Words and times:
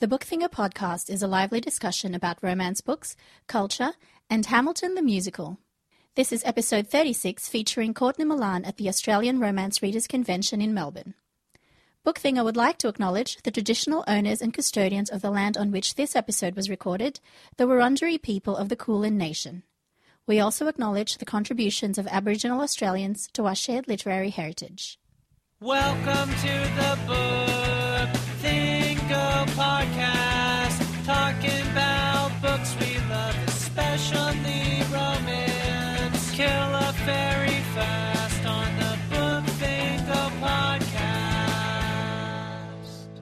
The 0.00 0.06
Book 0.06 0.24
Thingo 0.24 0.48
podcast 0.48 1.10
is 1.10 1.24
a 1.24 1.26
lively 1.26 1.60
discussion 1.60 2.14
about 2.14 2.40
romance 2.40 2.80
books, 2.80 3.16
culture, 3.48 3.94
and 4.30 4.46
Hamilton 4.46 4.94
the 4.94 5.02
musical. 5.02 5.58
This 6.14 6.30
is 6.30 6.44
episode 6.44 6.86
36 6.86 7.48
featuring 7.48 7.94
Courtney 7.94 8.24
Milan 8.24 8.64
at 8.64 8.76
the 8.76 8.88
Australian 8.88 9.40
Romance 9.40 9.82
Readers 9.82 10.06
Convention 10.06 10.62
in 10.62 10.72
Melbourne. 10.72 11.14
Book 12.04 12.20
Thingo 12.20 12.44
would 12.44 12.56
like 12.56 12.78
to 12.78 12.86
acknowledge 12.86 13.38
the 13.42 13.50
traditional 13.50 14.04
owners 14.06 14.40
and 14.40 14.54
custodians 14.54 15.10
of 15.10 15.20
the 15.20 15.32
land 15.32 15.56
on 15.56 15.72
which 15.72 15.96
this 15.96 16.14
episode 16.14 16.54
was 16.54 16.70
recorded, 16.70 17.18
the 17.56 17.66
Wurundjeri 17.66 18.22
people 18.22 18.56
of 18.56 18.68
the 18.68 18.76
Kulin 18.76 19.18
Nation. 19.18 19.64
We 20.28 20.38
also 20.38 20.68
acknowledge 20.68 21.18
the 21.18 21.24
contributions 21.24 21.98
of 21.98 22.06
Aboriginal 22.06 22.60
Australians 22.60 23.28
to 23.32 23.46
our 23.46 23.56
shared 23.56 23.88
literary 23.88 24.30
heritage. 24.30 25.00
Welcome 25.58 26.30
to 26.36 26.46
the 26.46 26.98
Book 27.08 27.47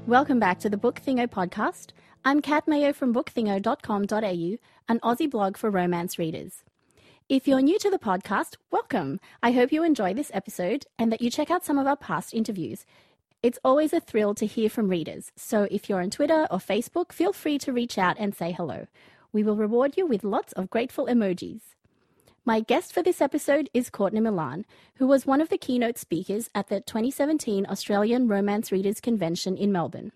Welcome 0.06 0.38
back 0.38 0.60
to 0.60 0.70
the 0.70 0.76
Book 0.76 1.00
Thingo 1.04 1.26
podcast. 1.26 1.90
I'm 2.24 2.40
Kat 2.40 2.68
Mayo 2.68 2.92
from 2.92 3.12
bookthingo.com.au, 3.12 4.56
an 4.88 5.00
Aussie 5.00 5.28
blog 5.28 5.56
for 5.56 5.68
romance 5.68 6.16
readers. 6.16 6.62
If 7.28 7.48
you're 7.48 7.60
new 7.60 7.76
to 7.80 7.90
the 7.90 7.98
podcast, 7.98 8.54
welcome. 8.70 9.18
I 9.42 9.50
hope 9.50 9.72
you 9.72 9.82
enjoy 9.82 10.14
this 10.14 10.30
episode 10.32 10.86
and 10.96 11.10
that 11.10 11.20
you 11.20 11.28
check 11.28 11.50
out 11.50 11.64
some 11.64 11.76
of 11.76 11.88
our 11.88 11.96
past 11.96 12.34
interviews. 12.34 12.86
It's 13.42 13.58
always 13.64 13.92
a 13.92 13.98
thrill 13.98 14.32
to 14.36 14.46
hear 14.46 14.70
from 14.70 14.88
readers, 14.88 15.32
so 15.34 15.66
if 15.72 15.88
you're 15.88 16.00
on 16.00 16.10
Twitter 16.10 16.46
or 16.52 16.58
Facebook, 16.58 17.10
feel 17.10 17.32
free 17.32 17.58
to 17.58 17.72
reach 17.72 17.98
out 17.98 18.14
and 18.16 18.32
say 18.32 18.52
hello. 18.52 18.86
We 19.32 19.42
will 19.42 19.56
reward 19.56 19.96
you 19.96 20.06
with 20.06 20.22
lots 20.22 20.52
of 20.52 20.70
grateful 20.70 21.06
emojis. 21.06 21.62
My 22.48 22.60
guest 22.60 22.92
for 22.92 23.02
this 23.02 23.20
episode 23.20 23.68
is 23.74 23.90
Courtney 23.90 24.20
Milan, 24.20 24.66
who 24.98 25.08
was 25.08 25.26
one 25.26 25.40
of 25.40 25.48
the 25.48 25.58
keynote 25.58 25.98
speakers 25.98 26.48
at 26.54 26.68
the 26.68 26.80
2017 26.80 27.66
Australian 27.68 28.28
Romance 28.28 28.70
Readers 28.70 29.00
Convention 29.00 29.56
in 29.56 29.72
Melbourne. 29.72 30.12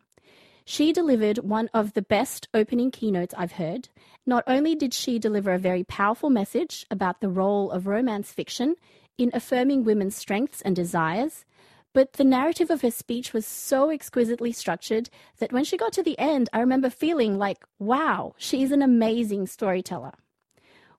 She 0.65 0.93
delivered 0.93 1.39
one 1.39 1.69
of 1.75 1.95
the 1.95 2.03
best 2.03 2.47
opening 2.55 2.93
keynotes 2.93 3.35
I've 3.37 3.55
heard. 3.55 3.89
Not 4.27 4.45
only 4.47 4.77
did 4.77 4.95
she 4.95 5.19
deliver 5.19 5.53
a 5.53 5.59
very 5.59 5.83
powerful 5.83 6.31
message 6.31 6.87
about 6.89 7.21
the 7.21 7.29
role 7.29 7.73
of 7.73 7.89
romance 7.89 8.31
fiction 8.31 8.77
in 9.19 9.33
affirming 9.35 9.83
women's 9.83 10.15
strengths 10.15 10.63
and 10.63 10.77
desires, 10.77 11.45
but 11.93 12.13
the 12.13 12.23
narrative 12.23 12.71
of 12.71 12.83
her 12.83 12.93
speech 12.93 13.33
was 13.33 13.45
so 13.45 13.91
exquisitely 13.91 14.53
structured 14.53 15.11
that 15.41 15.51
when 15.51 15.65
she 15.65 15.77
got 15.77 15.93
to 15.95 16.03
the 16.05 16.17
end, 16.17 16.49
I 16.53 16.61
remember 16.61 16.91
feeling 16.91 17.39
like, 17.39 17.65
wow, 17.81 18.35
she 18.39 18.63
is 18.63 18.71
an 18.71 18.83
amazing 18.83 19.49
storyteller. 19.49 20.13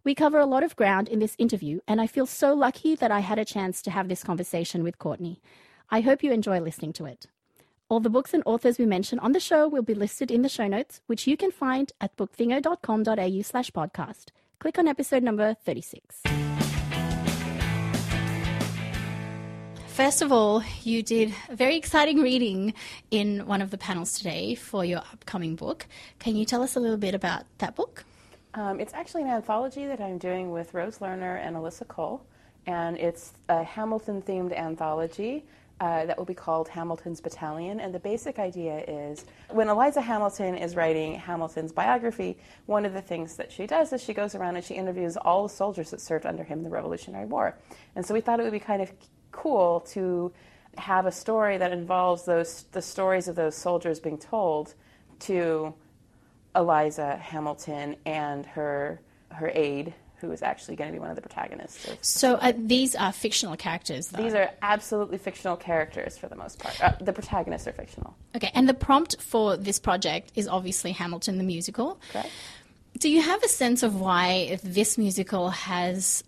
We 0.04 0.16
cover 0.16 0.40
a 0.40 0.48
lot 0.48 0.64
of 0.64 0.76
ground 0.76 1.10
in 1.10 1.20
this 1.20 1.36
interview, 1.38 1.80
and 1.88 2.02
I 2.02 2.08
feel 2.08 2.26
so 2.26 2.56
lucky 2.56 2.96
that 2.96 3.12
I 3.12 3.20
had 3.20 3.38
a 3.38 3.46
chance 3.46 3.84
to 3.84 3.92
have 3.92 4.08
this 4.08 4.24
conversation 4.24 4.84
with 4.84 4.98
Courtney. 4.98 5.40
I 5.92 6.02
hope 6.02 6.24
you 6.24 6.32
enjoy 6.32 6.60
listening 6.60 6.94
to 6.94 7.06
it. 7.06 7.28
All 7.88 8.00
the 8.00 8.10
books 8.10 8.34
and 8.34 8.42
authors 8.46 8.80
we 8.80 8.88
mention 8.88 9.20
on 9.20 9.34
the 9.34 9.40
show 9.40 9.68
will 9.68 9.84
be 9.84 9.94
listed 9.94 10.32
in 10.32 10.42
the 10.42 10.50
show 10.50 10.68
notes, 10.68 11.02
which 11.06 11.28
you 11.28 11.38
can 11.38 11.52
find 11.52 11.92
at 12.02 12.18
bookthingo.com.au 12.18 13.42
slash 13.44 13.70
podcast. 13.70 14.30
Click 14.60 14.80
on 14.80 14.88
episode 14.88 15.22
number 15.22 15.54
36. 15.66 16.24
First 19.88 20.24
of 20.24 20.32
all, 20.32 20.64
you 20.82 21.04
did 21.04 21.32
a 21.50 21.56
very 21.56 21.76
exciting 21.76 22.22
reading 22.22 22.74
in 23.12 23.46
one 23.46 23.62
of 23.62 23.70
the 23.70 23.78
panels 23.78 24.14
today 24.14 24.56
for 24.56 24.84
your 24.84 25.00
upcoming 25.00 25.56
book. 25.56 25.86
Can 26.18 26.36
you 26.36 26.46
tell 26.46 26.64
us 26.64 26.76
a 26.76 26.80
little 26.80 26.98
bit 26.98 27.14
about 27.14 27.44
that 27.60 27.76
book? 27.76 28.04
Um, 28.54 28.80
it's 28.80 28.94
actually 28.94 29.24
an 29.24 29.30
anthology 29.30 29.86
that 29.88 30.02
I'm 30.02 30.18
doing 30.18 30.52
with 30.52 30.74
Rose 30.74 30.98
Lerner 31.00 31.40
and 31.40 31.56
Alyssa 31.56 31.88
Cole, 31.88 32.26
and 32.66 32.98
it's 32.98 33.34
a 33.48 33.64
Hamilton 33.64 34.22
themed 34.22 34.56
anthology. 34.56 35.46
Uh, 35.80 36.06
that 36.06 36.16
will 36.16 36.26
be 36.26 36.36
called 36.36 36.68
Hamilton's 36.68 37.20
Battalion. 37.20 37.80
And 37.80 37.92
the 37.92 37.98
basic 37.98 38.38
idea 38.38 38.84
is 38.88 39.26
when 39.50 39.68
Eliza 39.68 40.00
Hamilton 40.00 40.54
is 40.54 40.76
writing 40.76 41.16
Hamilton's 41.16 41.72
biography, 41.72 42.38
one 42.68 42.86
of 42.86 42.94
the 42.94 43.02
things 43.02 43.36
that 43.38 43.52
she 43.52 43.66
does 43.66 43.92
is 43.92 44.00
she 44.00 44.14
goes 44.14 44.36
around 44.36 44.58
and 44.58 44.64
she 44.64 44.76
interviews 44.76 45.18
all 45.18 45.42
the 45.42 45.50
soldiers 45.50 45.90
that 45.90 46.00
served 46.00 46.28
under 46.28 46.44
him 46.44 46.60
in 46.60 46.64
the 46.66 46.70
Revolutionary 46.70 47.26
War. 47.26 47.58
And 47.96 48.06
so 48.06 48.14
we 48.14 48.22
thought 48.22 48.40
it 48.40 48.44
would 48.44 48.52
be 48.52 48.60
kind 48.60 48.84
of 48.84 48.92
cool 49.32 49.80
to 49.94 50.32
have 50.78 51.08
a 51.08 51.12
story 51.12 51.58
that 51.58 51.72
involves 51.72 52.26
those 52.26 52.66
the 52.74 52.82
stories 52.84 53.28
of 53.28 53.36
those 53.36 53.56
soldiers 53.56 54.00
being 54.00 54.20
told 54.20 54.76
to 55.22 55.74
Eliza 56.56 57.18
Hamilton 57.18 57.96
and 58.06 58.46
her 58.46 59.00
her 59.30 59.52
aide, 59.54 59.94
who 60.18 60.32
is 60.32 60.42
actually 60.42 60.76
going 60.76 60.90
to 60.90 60.94
be 60.94 61.00
one 61.00 61.10
of 61.10 61.16
the 61.16 61.22
protagonists. 61.22 61.88
Of 61.88 61.98
So 62.02 62.36
uh, 62.36 62.54
these 62.56 62.96
are 62.96 63.12
fictional 63.12 63.56
characters, 63.56 64.10
though. 64.10 64.22
these 64.22 64.34
are 64.34 64.52
absolutely 64.62 65.18
fictional 65.18 65.56
characters 65.56 66.18
for 66.18 66.28
the 66.28 66.36
most 66.36 66.60
part. 66.60 66.82
Uh, 66.82 66.94
the 67.00 67.14
protagonists 67.14 67.68
are 67.68 67.72
fictional. 67.72 68.16
Okay, 68.36 68.52
and 68.54 68.68
the 68.68 68.74
prompt 68.74 69.22
for 69.22 69.56
this 69.58 69.80
project 69.80 70.32
is 70.36 70.48
obviously 70.48 70.92
Hamilton 70.92 71.38
the 71.38 71.44
musical. 71.44 72.00
Correct? 72.12 72.30
Do 73.00 73.10
you 73.10 73.22
have 73.22 73.42
a 73.42 73.48
sense 73.48 73.84
of 73.84 74.00
why 74.00 74.60
this 74.64 74.98
musical 74.98 75.50
has 75.50 76.24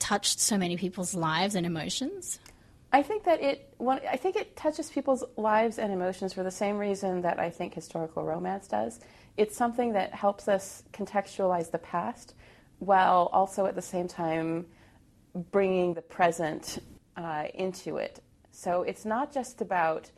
touched 0.00 0.40
so 0.40 0.58
many 0.58 0.76
people's 0.76 1.14
lives 1.14 1.54
and 1.54 1.64
emotions? 1.64 2.40
I 2.92 3.02
think 3.02 3.24
that 3.24 3.40
it. 3.40 3.72
One, 3.78 4.00
I 4.10 4.16
think 4.16 4.34
it 4.36 4.56
touches 4.56 4.90
people's 4.90 5.22
lives 5.36 5.78
and 5.78 5.92
emotions 5.92 6.32
for 6.32 6.42
the 6.42 6.50
same 6.50 6.76
reason 6.76 7.22
that 7.22 7.38
I 7.38 7.48
think 7.50 7.74
historical 7.74 8.24
romance 8.24 8.66
does. 8.66 8.98
It's 9.36 9.56
something 9.56 9.92
that 9.92 10.14
helps 10.14 10.48
us 10.48 10.82
contextualize 10.92 11.70
the 11.70 11.78
past, 11.78 12.34
while 12.78 13.30
also 13.32 13.66
at 13.66 13.74
the 13.74 13.82
same 13.82 14.08
time 14.08 14.66
bringing 15.52 15.94
the 15.94 16.02
present 16.02 16.78
uh, 17.16 17.44
into 17.54 17.98
it. 17.98 18.22
So 18.50 18.82
it's 18.82 19.04
not 19.04 19.32
just 19.32 19.60
about 19.60 20.10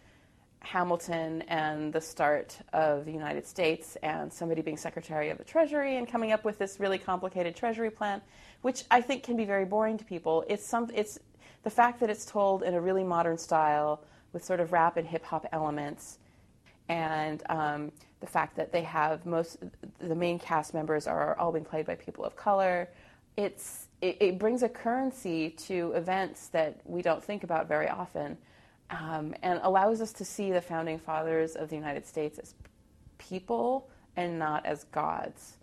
Hamilton 0.61 1.43
and 1.49 1.93
the 1.93 2.01
start 2.01 2.57
of 2.73 3.05
the 3.05 3.13
United 3.13 3.47
States 3.47 3.97
and 4.03 4.33
somebody 4.33 4.63
being 4.63 4.77
Secretary 4.77 5.29
of 5.31 5.39
the 5.39 5.45
Treasury 5.45 5.97
and 5.97 6.09
coming 6.09 6.33
up 6.33 6.45
with 6.45 6.59
this 6.59 6.79
really 6.79 6.99
complicated 6.99 7.57
Treasury 7.57 7.91
plan, 7.91 8.23
which 8.63 8.85
I 8.91 9.01
think 9.01 9.25
can 9.25 9.37
be 9.37 9.45
very 9.45 9.65
boring 9.65 9.99
to 9.99 10.05
people. 10.05 10.45
It's 10.49 10.65
some, 10.65 10.89
it's 10.95 11.19
the 11.65 11.71
fact 11.71 12.01
that 12.01 12.11
it's 12.11 12.25
told 12.25 12.63
in 12.63 12.75
a 12.75 12.81
really 12.81 13.05
modern 13.05 13.39
style 13.39 14.05
with 14.33 14.45
sort 14.45 14.61
of 14.61 14.73
rap 14.73 14.97
and 14.97 15.07
hip 15.07 15.25
hop 15.25 15.47
elements, 15.53 16.19
and 16.89 17.43
um, 17.49 17.93
the 18.23 18.27
fact 18.27 18.57
that 18.57 18.73
they 18.73 18.83
have 18.83 19.27
most 19.27 19.59
the 19.99 20.15
main 20.15 20.39
cast 20.39 20.73
members 20.73 21.07
are 21.07 21.37
all 21.39 21.53
being 21.53 21.65
played 21.65 21.85
by 21.85 21.97
people 21.97 22.25
of 22.25 22.35
color. 22.37 22.89
It's 23.37 23.89
it, 24.01 24.17
it 24.21 24.39
brings 24.39 24.63
a 24.63 24.69
currency 24.69 25.51
to 25.67 25.93
events 25.93 26.49
that 26.49 26.81
we 26.85 27.03
don't 27.03 27.23
think 27.23 27.45
about 27.45 27.69
very 27.69 27.89
often 27.89 28.39
um, 28.91 29.35
and 29.43 29.61
allows 29.63 30.01
us 30.01 30.13
to 30.15 30.25
see 30.25 30.53
the 30.53 30.61
founding 30.61 30.99
fathers 30.99 31.57
of 31.57 31.69
the 31.69 31.77
United 31.77 32.07
States 32.07 32.39
as 32.39 32.55
people 33.19 33.89
and 34.17 34.39
not 34.39 34.65
as 34.65 34.85
gods. 34.85 35.57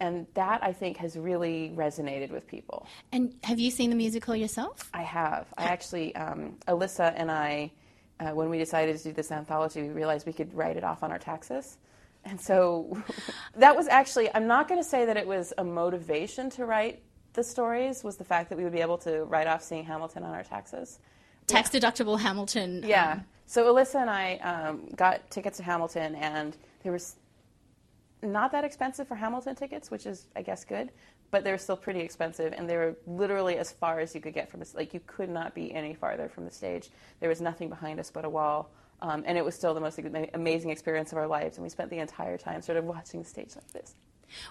And 0.00 0.26
that, 0.34 0.64
I 0.64 0.72
think, 0.72 0.96
has 0.96 1.16
really 1.16 1.72
resonated 1.76 2.30
with 2.30 2.46
people. 2.46 2.86
And 3.12 3.34
have 3.44 3.60
you 3.60 3.70
seen 3.70 3.90
the 3.90 3.96
musical 3.96 4.34
yourself? 4.34 4.90
I 4.92 5.02
have. 5.02 5.46
I 5.56 5.64
actually, 5.64 6.14
um, 6.16 6.56
Alyssa 6.66 7.12
and 7.16 7.30
I, 7.30 7.70
uh, 8.20 8.30
when 8.30 8.50
we 8.50 8.58
decided 8.58 8.96
to 8.96 9.02
do 9.04 9.12
this 9.12 9.32
anthology, 9.32 9.82
we 9.82 9.88
realized 9.88 10.26
we 10.26 10.32
could 10.32 10.52
write 10.54 10.76
it 10.76 10.84
off 10.84 11.02
on 11.02 11.10
our 11.10 11.18
taxes. 11.18 11.78
And 12.24 12.40
so 12.40 13.02
that 13.56 13.76
was 13.76 13.88
actually, 13.88 14.32
I'm 14.34 14.46
not 14.46 14.68
going 14.68 14.80
to 14.80 14.88
say 14.88 15.04
that 15.06 15.16
it 15.16 15.26
was 15.26 15.52
a 15.58 15.64
motivation 15.64 16.50
to 16.50 16.66
write 16.66 17.02
the 17.32 17.42
stories, 17.42 18.04
was 18.04 18.16
the 18.16 18.24
fact 18.24 18.50
that 18.50 18.58
we 18.58 18.64
would 18.64 18.72
be 18.72 18.80
able 18.80 18.98
to 18.98 19.24
write 19.24 19.46
off 19.46 19.62
seeing 19.62 19.84
Hamilton 19.84 20.22
on 20.22 20.34
our 20.34 20.44
taxes. 20.44 20.98
Tax 21.46 21.70
deductible 21.70 22.18
Hamilton. 22.20 22.84
Yeah. 22.86 23.12
um, 23.12 23.24
So 23.46 23.72
Alyssa 23.72 23.96
and 23.96 24.10
I 24.10 24.36
um, 24.36 24.88
got 24.94 25.30
tickets 25.30 25.56
to 25.56 25.62
Hamilton, 25.62 26.14
and 26.14 26.56
they 26.82 26.90
were 26.90 27.00
not 28.22 28.52
that 28.52 28.64
expensive 28.64 29.08
for 29.08 29.16
Hamilton 29.16 29.56
tickets, 29.56 29.90
which 29.90 30.06
is, 30.06 30.26
I 30.36 30.42
guess, 30.42 30.64
good. 30.64 30.90
But 31.32 31.42
they 31.42 31.50
were 31.50 31.58
still 31.58 31.76
pretty 31.76 32.00
expensive, 32.00 32.54
and 32.56 32.70
they 32.70 32.76
were 32.76 32.94
literally 33.06 33.56
as 33.56 33.72
far 33.72 33.98
as 33.98 34.14
you 34.14 34.20
could 34.20 34.34
get 34.34 34.48
from 34.48 34.60
us. 34.60 34.74
Like 34.76 34.94
you 34.94 35.00
could 35.06 35.28
not 35.28 35.54
be 35.54 35.74
any 35.74 35.94
farther 35.94 36.28
from 36.28 36.44
the 36.44 36.52
stage. 36.52 36.90
There 37.18 37.28
was 37.28 37.40
nothing 37.40 37.68
behind 37.68 37.98
us 37.98 38.10
but 38.10 38.24
a 38.24 38.28
wall, 38.28 38.70
um, 39.00 39.24
and 39.26 39.36
it 39.36 39.44
was 39.44 39.56
still 39.56 39.74
the 39.74 39.80
most 39.80 39.98
amazing 40.34 40.70
experience 40.70 41.10
of 41.10 41.18
our 41.18 41.26
lives. 41.26 41.56
And 41.56 41.64
we 41.64 41.70
spent 41.70 41.90
the 41.90 41.98
entire 41.98 42.38
time 42.38 42.62
sort 42.62 42.78
of 42.78 42.84
watching 42.84 43.20
the 43.20 43.28
stage 43.28 43.56
like 43.56 43.72
this. 43.72 43.96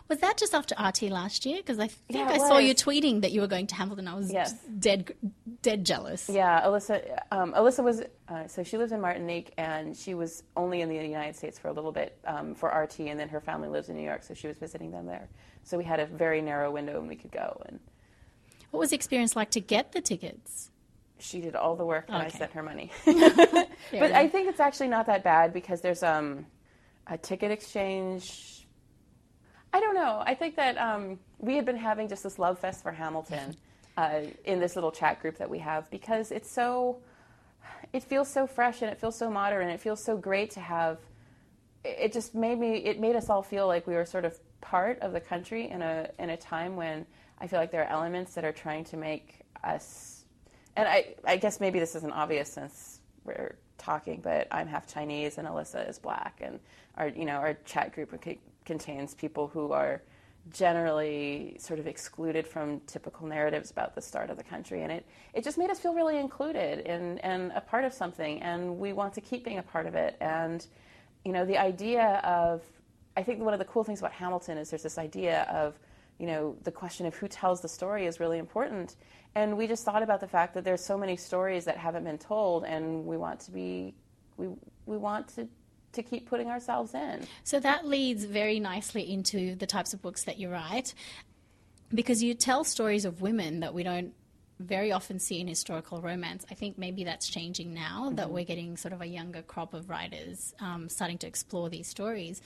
Was 0.07 0.19
that 0.19 0.37
just 0.37 0.53
after 0.53 0.75
RT 0.81 1.03
last 1.03 1.45
year? 1.45 1.57
Because 1.57 1.79
I 1.79 1.87
think 1.87 1.99
Yeah, 2.09 2.29
I 2.29 2.35
it 2.35 2.39
saw 2.39 2.57
you 2.57 2.73
tweeting 2.75 3.21
that 3.21 3.31
you 3.31 3.41
were 3.41 3.47
going 3.47 3.67
to 3.67 3.75
Hamilton. 3.75 4.07
I 4.07 4.15
was 4.15 4.31
Yes. 4.31 4.53
dead, 4.79 5.13
dead 5.61 5.85
jealous. 5.85 6.29
Yeah, 6.29 6.61
Alyssa. 6.65 7.19
Um, 7.31 7.53
Alyssa 7.53 7.83
was 7.83 8.03
uh, 8.29 8.47
so 8.47 8.63
she 8.63 8.77
lives 8.77 8.91
in 8.91 9.01
Martinique, 9.01 9.53
and 9.57 9.95
she 9.95 10.13
was 10.13 10.43
only 10.55 10.81
in 10.81 10.89
the 10.89 10.95
United 10.95 11.35
States 11.35 11.59
for 11.59 11.67
a 11.67 11.73
little 11.73 11.91
bit 11.91 12.17
um, 12.25 12.55
for 12.55 12.69
RT, 12.69 13.01
and 13.01 13.19
then 13.19 13.29
her 13.29 13.41
family 13.41 13.67
lives 13.67 13.89
in 13.89 13.95
New 13.95 14.03
York, 14.05 14.23
so 14.23 14.33
she 14.33 14.47
was 14.47 14.57
visiting 14.57 14.91
them 14.91 15.05
there. 15.05 15.27
So 15.63 15.77
we 15.77 15.83
had 15.83 15.99
a 15.99 16.05
very 16.05 16.41
narrow 16.41 16.71
window 16.71 16.99
when 16.99 17.07
we 17.07 17.15
could 17.15 17.31
go, 17.31 17.61
and 17.67 17.79
What 18.71 18.79
was 18.79 18.89
the 18.91 18.95
experience 18.95 19.35
like 19.35 19.51
to 19.51 19.59
get 19.59 19.91
the 19.91 20.01
tickets? 20.01 20.69
she 21.19 21.39
did 21.39 21.55
all 21.55 21.75
the 21.75 21.85
work, 21.85 22.05
and 22.07 22.17
I 22.17 22.29
sent 22.29 22.51
her 22.53 22.63
money. 22.63 22.91
But 23.05 24.11
I 24.13 24.27
think 24.27 24.47
it's 24.49 24.59
actually 24.59 24.87
not 24.87 25.05
that 25.07 25.23
bad 25.23 25.53
because 25.53 25.81
there's 25.81 26.01
um, 26.01 26.45
a 27.07 27.17
ticket 27.17 27.51
exchange. 27.51 28.60
I 29.73 29.79
don't 29.79 29.95
know. 29.95 30.21
I 30.25 30.35
think 30.35 30.55
that 30.57 30.77
um, 30.77 31.19
we 31.39 31.55
had 31.55 31.65
been 31.65 31.77
having 31.77 32.09
just 32.09 32.23
this 32.23 32.37
love 32.37 32.59
fest 32.59 32.83
for 32.83 32.91
Hamilton 32.91 33.55
uh, 33.97 34.21
in 34.43 34.59
this 34.59 34.75
little 34.75 34.91
chat 34.91 35.21
group 35.21 35.37
that 35.37 35.49
we 35.49 35.59
have 35.59 35.89
because 35.89 36.31
it's 36.31 36.51
so, 36.51 36.97
it 37.93 38.03
feels 38.03 38.29
so 38.29 38.47
fresh 38.47 38.81
and 38.81 38.91
it 38.91 38.99
feels 38.99 39.17
so 39.17 39.29
modern 39.29 39.63
and 39.63 39.71
it 39.71 39.79
feels 39.79 40.03
so 40.03 40.17
great 40.17 40.51
to 40.51 40.59
have. 40.59 40.99
It 41.83 42.11
just 42.13 42.35
made 42.35 42.59
me. 42.59 42.75
It 42.77 42.99
made 42.99 43.15
us 43.15 43.29
all 43.29 43.41
feel 43.41 43.65
like 43.65 43.87
we 43.87 43.95
were 43.95 44.05
sort 44.05 44.23
of 44.23 44.37
part 44.61 44.99
of 44.99 45.13
the 45.13 45.19
country 45.19 45.67
in 45.67 45.81
a 45.81 46.09
in 46.19 46.29
a 46.29 46.37
time 46.37 46.75
when 46.75 47.07
I 47.39 47.47
feel 47.47 47.59
like 47.59 47.71
there 47.71 47.81
are 47.81 47.89
elements 47.89 48.35
that 48.35 48.45
are 48.45 48.51
trying 48.51 48.83
to 48.85 48.97
make 48.97 49.39
us. 49.63 50.25
And 50.75 50.87
I, 50.87 51.15
I 51.25 51.37
guess 51.37 51.59
maybe 51.59 51.79
this 51.79 51.95
isn't 51.95 52.13
obvious 52.13 52.53
since 52.53 52.99
we're 53.25 53.55
talking, 53.79 54.21
but 54.21 54.47
I'm 54.51 54.67
half 54.67 54.85
Chinese 54.85 55.39
and 55.39 55.47
Alyssa 55.47 55.89
is 55.89 55.97
black, 55.97 56.39
and 56.43 56.59
our 56.97 57.07
you 57.07 57.25
know 57.25 57.37
our 57.37 57.55
chat 57.65 57.95
group 57.95 58.13
contains 58.71 59.13
people 59.13 59.45
who 59.47 59.73
are 59.73 60.01
generally 60.49 61.55
sort 61.59 61.79
of 61.79 61.87
excluded 61.87 62.47
from 62.47 62.79
typical 62.87 63.27
narratives 63.27 63.69
about 63.69 63.93
the 63.95 64.01
start 64.01 64.29
of 64.29 64.37
the 64.37 64.43
country, 64.43 64.81
and 64.83 64.91
it 64.91 65.05
it 65.33 65.43
just 65.43 65.57
made 65.57 65.69
us 65.69 65.79
feel 65.79 65.93
really 65.93 66.17
included 66.17 66.75
and 66.93 67.19
and 67.31 67.51
a 67.53 67.61
part 67.61 67.83
of 67.83 67.93
something, 67.93 68.41
and 68.41 68.61
we 68.79 68.93
want 68.93 69.13
to 69.13 69.21
keep 69.21 69.43
being 69.43 69.59
a 69.59 69.67
part 69.73 69.85
of 69.85 69.95
it, 70.05 70.15
and 70.21 70.59
you 71.25 71.33
know 71.33 71.45
the 71.45 71.57
idea 71.57 72.05
of 72.23 72.63
I 73.19 73.23
think 73.23 73.41
one 73.41 73.53
of 73.53 73.59
the 73.59 73.69
cool 73.73 73.83
things 73.83 73.99
about 73.99 74.13
Hamilton 74.13 74.57
is 74.57 74.69
there's 74.69 74.83
this 74.83 74.97
idea 74.97 75.37
of 75.61 75.77
you 76.17 76.27
know 76.27 76.55
the 76.63 76.71
question 76.71 77.05
of 77.05 77.13
who 77.19 77.27
tells 77.27 77.61
the 77.61 77.69
story 77.79 78.05
is 78.05 78.19
really 78.19 78.39
important. 78.39 78.95
And 79.35 79.57
we 79.57 79.65
just 79.67 79.85
thought 79.85 80.03
about 80.03 80.19
the 80.19 80.27
fact 80.27 80.53
that 80.55 80.63
there's 80.63 80.83
so 80.83 80.97
many 80.97 81.15
stories 81.15 81.63
that 81.65 81.77
haven't 81.77 82.03
been 82.03 82.17
told 82.17 82.65
and 82.65 83.05
we 83.05 83.17
want 83.17 83.39
to 83.41 83.51
be 83.51 83.93
we 84.37 84.47
we 84.85 84.97
want 84.97 85.27
to 85.35 85.47
to 85.93 86.03
keep 86.03 86.27
putting 86.27 86.49
ourselves 86.49 86.93
in 86.93 87.25
So 87.43 87.59
that 87.59 87.85
leads 87.85 88.25
very 88.25 88.59
nicely 88.59 89.11
into 89.11 89.55
the 89.55 89.65
types 89.65 89.93
of 89.93 90.01
books 90.01 90.23
that 90.23 90.39
you 90.39 90.49
write 90.49 90.93
because 91.93 92.23
you 92.23 92.33
tell 92.33 92.63
stories 92.63 93.05
of 93.05 93.21
women 93.21 93.59
that 93.59 93.73
we 93.73 93.83
don't 93.83 94.13
very 94.59 94.91
often 94.91 95.19
see 95.19 95.39
in 95.39 95.47
historical 95.47 96.01
romance. 96.01 96.45
I 96.49 96.53
think 96.53 96.77
maybe 96.77 97.03
that's 97.03 97.27
changing 97.27 97.73
now 97.73 98.11
that 98.15 98.29
we're 98.29 98.45
getting 98.45 98.77
sort 98.77 98.93
of 98.93 99.01
a 99.01 99.05
younger 99.05 99.41
crop 99.41 99.73
of 99.73 99.89
writers 99.89 100.53
um, 100.59 100.87
starting 100.87 101.17
to 101.19 101.27
explore 101.27 101.69
these 101.69 101.87
stories. 101.87 102.41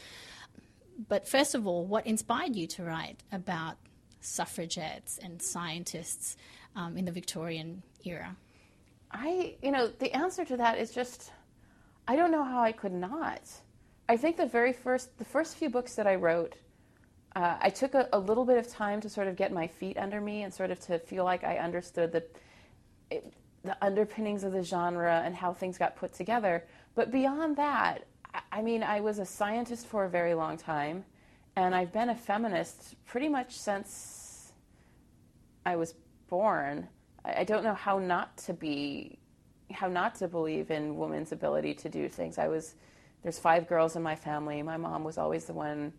But 1.09 1.27
first 1.27 1.55
of 1.55 1.67
all, 1.67 1.85
what 1.85 2.07
inspired 2.07 2.55
you 2.55 2.67
to 2.67 2.83
write 2.83 3.21
about 3.31 3.75
suffragettes 4.21 5.19
and 5.21 5.41
scientists 5.41 6.37
um, 6.75 6.97
in 6.97 7.05
the 7.05 7.11
Victorian 7.11 7.83
era? 8.03 8.35
I, 9.11 9.55
you 9.61 9.71
know, 9.71 9.87
the 9.87 10.13
answer 10.13 10.45
to 10.45 10.57
that 10.57 10.77
is 10.77 10.91
just, 10.91 11.31
I 12.07 12.15
don't 12.15 12.31
know 12.31 12.43
how 12.43 12.61
I 12.61 12.71
could 12.71 12.93
not. 12.93 13.41
I 14.07 14.17
think 14.17 14.37
the 14.37 14.45
very 14.45 14.73
first, 14.73 15.17
the 15.17 15.25
first 15.25 15.57
few 15.57 15.69
books 15.69 15.95
that 15.95 16.05
I 16.05 16.15
wrote, 16.15 16.55
uh, 17.35 17.57
I 17.59 17.69
took 17.69 17.95
a, 17.95 18.07
a 18.13 18.19
little 18.19 18.45
bit 18.45 18.57
of 18.57 18.67
time 18.67 19.01
to 19.01 19.09
sort 19.09 19.27
of 19.27 19.35
get 19.35 19.51
my 19.51 19.67
feet 19.67 19.97
under 19.97 20.21
me 20.21 20.43
and 20.43 20.53
sort 20.53 20.71
of 20.71 20.79
to 20.81 20.99
feel 20.99 21.23
like 21.23 21.43
I 21.43 21.57
understood 21.57 22.11
the, 22.11 22.23
it, 23.09 23.33
the 23.63 23.75
underpinnings 23.83 24.43
of 24.43 24.51
the 24.51 24.63
genre 24.63 25.21
and 25.25 25.35
how 25.35 25.53
things 25.53 25.77
got 25.77 25.95
put 25.95 26.13
together. 26.13 26.63
But 26.93 27.11
beyond 27.11 27.57
that, 27.57 28.05
I, 28.51 28.61
mean, 28.61 28.83
I 28.83 28.99
was 29.01 29.19
a 29.19 29.25
scientist 29.25 29.87
for 29.87 30.05
a 30.05 30.09
very 30.09 30.33
long 30.33 30.57
time, 30.57 31.03
and 31.55 31.73
I've 31.73 31.91
been 31.91 32.09
a 32.09 32.15
feminist 32.15 32.95
pretty 33.05 33.29
much 33.29 33.57
since 33.57 34.53
I 35.65 35.75
was 35.75 35.95
born. 36.29 36.87
I 37.23 37.43
don't 37.43 37.63
know 37.63 37.73
how 37.73 37.97
not 37.97 38.37
to 38.39 38.53
be, 38.53 39.17
how 39.71 39.87
not 39.87 40.15
to 40.15 40.27
believe 40.27 40.71
in 40.71 40.97
women's 40.97 41.31
ability 41.31 41.73
to 41.73 41.89
do 41.89 42.07
things. 42.07 42.37
I 42.37 42.47
was, 42.47 42.75
there's 43.23 43.39
five 43.39 43.67
girls 43.67 43.95
in 43.95 44.03
my 44.03 44.15
family. 44.15 44.61
My 44.61 44.77
mom 44.77 45.03
was 45.03 45.17
always 45.17 45.45
the 45.45 45.53
one 45.53 45.93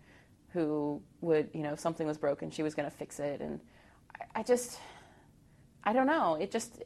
who 0.50 1.02
would, 1.20 1.50
you 1.52 1.62
know, 1.62 1.72
if 1.72 1.80
something 1.80 2.06
was 2.06 2.18
broken, 2.18 2.50
she 2.50 2.62
was 2.62 2.74
going 2.74 2.88
to 2.88 2.96
fix 2.96 3.18
it. 3.18 3.40
And 3.40 3.60
I, 4.14 4.40
I 4.40 4.42
just, 4.42 4.78
I 5.84 5.92
don't 5.92 6.06
know. 6.06 6.36
It 6.36 6.50
just, 6.50 6.82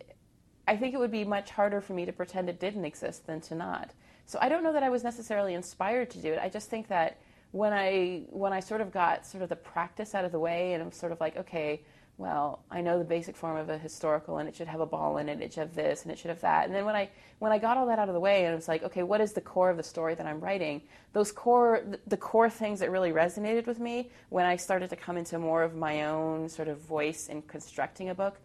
I 0.66 0.76
think 0.76 0.94
it 0.94 0.98
would 0.98 1.10
be 1.10 1.24
much 1.24 1.50
harder 1.50 1.80
for 1.80 1.92
me 1.92 2.04
to 2.04 2.12
pretend 2.12 2.48
it 2.48 2.60
didn't 2.60 2.84
exist 2.84 3.26
than 3.26 3.40
to 3.42 3.54
not. 3.54 3.90
So 4.26 4.38
I 4.40 4.48
don't 4.48 4.62
know 4.62 4.72
that 4.72 4.82
I 4.82 4.90
was 4.90 5.02
necessarily 5.02 5.54
inspired 5.54 6.10
to 6.10 6.18
do 6.18 6.32
it. 6.32 6.38
I 6.40 6.48
just 6.48 6.70
think 6.70 6.88
that 6.88 7.18
when 7.52 7.72
I 7.72 8.22
when 8.28 8.52
I 8.52 8.60
sort 8.60 8.80
of 8.80 8.92
got 8.92 9.26
sort 9.26 9.42
of 9.42 9.48
the 9.48 9.56
practice 9.56 10.14
out 10.14 10.24
of 10.24 10.30
the 10.30 10.38
way 10.38 10.72
and 10.74 10.82
I'm 10.82 10.92
sort 10.92 11.10
of 11.10 11.20
like, 11.20 11.36
okay, 11.36 11.82
well, 12.20 12.62
I 12.70 12.82
know 12.82 12.98
the 12.98 13.04
basic 13.04 13.34
form 13.34 13.56
of 13.56 13.70
a 13.70 13.78
historical 13.78 14.36
and 14.38 14.48
it 14.48 14.54
should 14.54 14.68
have 14.68 14.80
a 14.80 14.86
ball 14.86 15.16
in 15.16 15.30
it, 15.30 15.40
it 15.40 15.54
should 15.54 15.60
have 15.60 15.74
this 15.74 16.02
and 16.02 16.12
it 16.12 16.18
should 16.18 16.28
have 16.28 16.42
that. 16.42 16.66
And 16.66 16.74
then 16.74 16.84
when 16.84 16.94
I 16.94 17.08
when 17.38 17.50
I 17.50 17.58
got 17.58 17.78
all 17.78 17.86
that 17.86 17.98
out 17.98 18.08
of 18.08 18.14
the 18.14 18.20
way 18.20 18.44
and 18.44 18.52
it 18.52 18.56
was 18.56 18.68
like, 18.68 18.82
okay, 18.82 19.02
what 19.02 19.22
is 19.22 19.32
the 19.32 19.40
core 19.40 19.70
of 19.70 19.78
the 19.78 19.82
story 19.82 20.14
that 20.14 20.26
I'm 20.26 20.38
writing? 20.38 20.82
Those 21.14 21.32
core 21.32 21.82
the 22.06 22.16
core 22.18 22.50
things 22.50 22.78
that 22.80 22.90
really 22.90 23.10
resonated 23.10 23.66
with 23.66 23.80
me 23.80 24.10
when 24.28 24.44
I 24.44 24.56
started 24.56 24.90
to 24.90 24.96
come 24.96 25.16
into 25.16 25.38
more 25.38 25.62
of 25.62 25.74
my 25.74 26.04
own 26.04 26.50
sort 26.50 26.68
of 26.68 26.78
voice 26.82 27.28
in 27.28 27.40
constructing 27.40 28.10
a 28.10 28.14
book, 28.14 28.38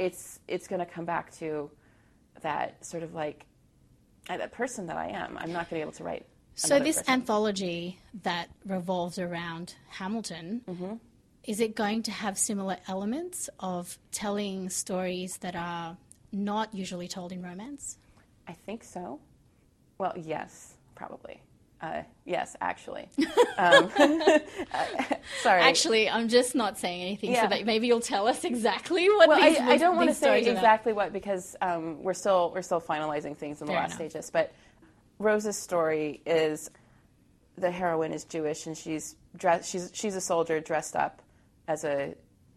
it's 0.00 0.40
it's 0.48 0.66
going 0.66 0.80
to 0.80 0.86
come 0.86 1.04
back 1.04 1.32
to 1.36 1.70
that 2.42 2.84
sort 2.84 3.04
of 3.04 3.14
like 3.14 3.46
uh, 4.28 4.38
that 4.38 4.50
person 4.50 4.88
that 4.88 4.96
I 4.96 5.06
am. 5.06 5.38
I'm 5.38 5.52
not 5.52 5.70
going 5.70 5.70
to 5.70 5.74
be 5.76 5.80
able 5.82 5.92
to 5.92 6.04
write. 6.04 6.26
So 6.56 6.80
this 6.80 6.98
person. 6.98 7.14
anthology 7.14 8.00
that 8.24 8.48
revolves 8.66 9.20
around 9.20 9.76
Hamilton, 9.88 11.00
is 11.44 11.60
it 11.60 11.74
going 11.74 12.02
to 12.04 12.10
have 12.10 12.36
similar 12.38 12.76
elements 12.86 13.48
of 13.58 13.98
telling 14.12 14.68
stories 14.68 15.38
that 15.38 15.56
are 15.56 15.96
not 16.32 16.74
usually 16.74 17.08
told 17.08 17.32
in 17.32 17.42
romance? 17.42 17.98
I 18.46 18.52
think 18.52 18.84
so. 18.84 19.20
Well, 19.98 20.14
yes, 20.16 20.74
probably. 20.94 21.40
Uh, 21.80 22.02
yes, 22.26 22.56
actually. 22.60 23.08
um, 23.58 23.90
sorry. 25.42 25.62
Actually, 25.62 26.10
I'm 26.10 26.28
just 26.28 26.54
not 26.54 26.78
saying 26.78 27.00
anything 27.02 27.32
Yeah. 27.32 27.42
so 27.44 27.48
that 27.48 27.64
maybe 27.64 27.86
you'll 27.86 28.00
tell 28.00 28.28
us 28.28 28.44
exactly 28.44 29.08
what 29.08 29.28
well, 29.28 29.40
these 29.40 29.58
I, 29.58 29.70
I 29.72 29.76
don't 29.78 29.96
want 29.96 30.10
to 30.10 30.14
say 30.14 30.26
stories 30.26 30.46
are 30.46 30.50
about. 30.50 30.58
exactly 30.58 30.92
what 30.92 31.12
because 31.12 31.56
um, 31.62 32.02
we're 32.02 32.12
still 32.14 32.52
we're 32.54 32.62
still 32.62 32.82
finalizing 32.82 33.34
things 33.34 33.62
in 33.62 33.66
the 33.66 33.72
Fair 33.72 33.82
last 33.82 33.98
enough. 33.98 34.10
stages. 34.10 34.30
But 34.30 34.52
Rose's 35.18 35.56
story 35.56 36.20
is 36.26 36.70
the 37.56 37.70
heroine 37.70 38.12
is 38.12 38.24
Jewish 38.24 38.66
and 38.66 38.76
she's 38.76 39.16
dressed 39.36 39.70
she's 39.70 39.90
she's 39.94 40.16
a 40.16 40.20
soldier 40.20 40.60
dressed 40.60 40.96
up 40.96 41.22
as 41.70 41.84
a 41.84 42.14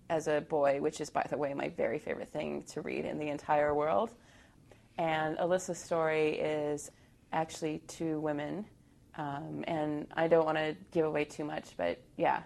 as 0.09 0.27
a 0.27 0.41
boy, 0.41 0.81
which 0.81 0.99
is 0.99 1.09
by 1.09 1.25
the 1.29 1.37
way 1.37 1.53
my 1.53 1.69
very 1.69 1.99
favorite 1.99 2.31
thing 2.33 2.63
to 2.63 2.81
read 2.81 3.05
in 3.05 3.19
the 3.19 3.29
entire 3.29 3.73
world. 3.73 4.09
And 4.97 5.37
Alyssa's 5.37 5.77
story 5.77 6.39
is 6.39 6.91
actually 7.31 7.79
two 7.87 8.19
women, 8.19 8.65
um, 9.17 9.63
and 9.67 10.07
I 10.15 10.27
don't 10.27 10.45
want 10.45 10.57
to 10.57 10.75
give 10.91 11.05
away 11.05 11.25
too 11.25 11.45
much, 11.45 11.77
but 11.77 12.01
yeah. 12.17 12.41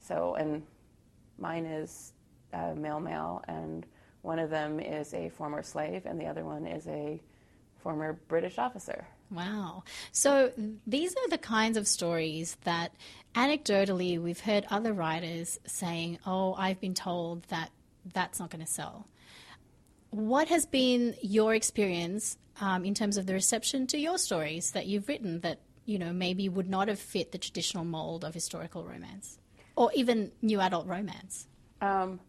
So 0.00 0.34
and 0.34 0.62
mine 1.38 1.66
is 1.66 2.12
uh, 2.54 2.72
male 2.74 3.00
male, 3.00 3.44
and 3.46 3.86
one 4.22 4.38
of 4.38 4.48
them 4.48 4.80
is 4.80 5.12
a 5.12 5.28
former 5.28 5.62
slave, 5.62 6.06
and 6.06 6.18
the 6.18 6.26
other 6.26 6.44
one 6.44 6.66
is 6.66 6.86
a 6.88 7.20
former 7.82 8.18
British 8.28 8.58
officer. 8.58 9.06
Wow. 9.30 9.84
So 10.12 10.52
these 10.86 11.12
are 11.12 11.28
the 11.28 11.38
kinds 11.38 11.76
of 11.76 11.86
stories 11.86 12.56
that 12.64 12.92
anecdotally 13.34 14.20
we've 14.20 14.40
heard 14.40 14.66
other 14.70 14.92
writers 14.92 15.58
saying, 15.66 16.18
oh, 16.26 16.54
I've 16.54 16.80
been 16.80 16.94
told 16.94 17.44
that 17.44 17.70
that's 18.12 18.40
not 18.40 18.50
going 18.50 18.64
to 18.64 18.70
sell. 18.70 19.06
What 20.10 20.48
has 20.48 20.66
been 20.66 21.14
your 21.22 21.54
experience 21.54 22.38
um, 22.60 22.84
in 22.84 22.94
terms 22.94 23.16
of 23.16 23.26
the 23.26 23.34
reception 23.34 23.86
to 23.88 23.98
your 23.98 24.18
stories 24.18 24.72
that 24.72 24.86
you've 24.86 25.08
written 25.08 25.40
that, 25.40 25.60
you 25.84 25.98
know, 25.98 26.12
maybe 26.12 26.48
would 26.48 26.68
not 26.68 26.88
have 26.88 26.98
fit 26.98 27.32
the 27.32 27.38
traditional 27.38 27.84
mold 27.84 28.24
of 28.24 28.34
historical 28.34 28.84
romance 28.84 29.38
or 29.76 29.90
even 29.94 30.32
new 30.42 30.60
adult 30.60 30.86
romance? 30.86 31.46
Um, 31.80 32.20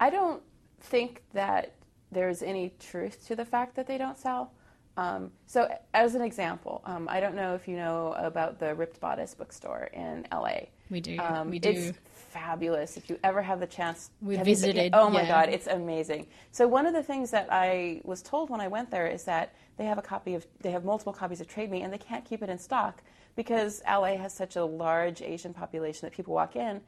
I 0.00 0.10
don't 0.10 0.42
think 0.80 1.22
that 1.32 1.74
there's 2.10 2.42
any 2.42 2.72
truth 2.80 3.26
to 3.26 3.36
the 3.36 3.44
fact 3.44 3.76
that 3.76 3.86
they 3.86 3.98
don't 3.98 4.16
sell. 4.16 4.52
Um, 4.98 5.30
so, 5.46 5.68
as 5.94 6.16
an 6.16 6.22
example, 6.22 6.82
um, 6.84 7.06
I 7.08 7.20
don't 7.20 7.36
know 7.36 7.54
if 7.54 7.68
you 7.68 7.76
know 7.76 8.14
about 8.18 8.58
the 8.58 8.74
Ripped 8.74 8.98
Bodice 9.00 9.32
bookstore 9.32 9.88
in 9.92 10.26
LA. 10.32 10.62
We 10.90 11.00
do. 11.00 11.16
Um, 11.20 11.50
we 11.50 11.60
do. 11.60 11.68
It's 11.70 11.96
fabulous. 12.12 12.96
If 12.96 13.08
you 13.08 13.16
ever 13.22 13.40
have 13.40 13.60
the 13.60 13.66
chance, 13.68 14.10
We 14.20 14.36
have 14.36 14.48
you- 14.48 14.56
visited, 14.56 14.90
Oh 14.94 15.08
my 15.08 15.22
yeah. 15.22 15.28
God, 15.28 15.48
it's 15.50 15.68
amazing. 15.68 16.26
So 16.50 16.66
one 16.66 16.84
of 16.84 16.94
the 16.94 17.02
things 17.04 17.30
that 17.30 17.46
I 17.48 18.00
was 18.02 18.22
told 18.22 18.50
when 18.50 18.60
I 18.60 18.66
went 18.66 18.90
there 18.90 19.06
is 19.06 19.22
that 19.24 19.54
they 19.76 19.84
have 19.84 19.98
a 19.98 20.02
copy 20.02 20.34
of, 20.34 20.44
they 20.62 20.72
have 20.72 20.84
multiple 20.84 21.12
copies 21.12 21.40
of 21.40 21.46
Trade 21.46 21.70
Me, 21.70 21.82
and 21.82 21.92
they 21.92 21.98
can't 21.98 22.24
keep 22.24 22.42
it 22.42 22.48
in 22.50 22.58
stock 22.58 23.00
because 23.36 23.80
LA 23.86 24.16
has 24.16 24.34
such 24.34 24.56
a 24.56 24.64
large 24.64 25.22
Asian 25.22 25.54
population 25.54 26.06
that 26.06 26.12
people 26.12 26.34
walk 26.34 26.56
in, 26.56 26.80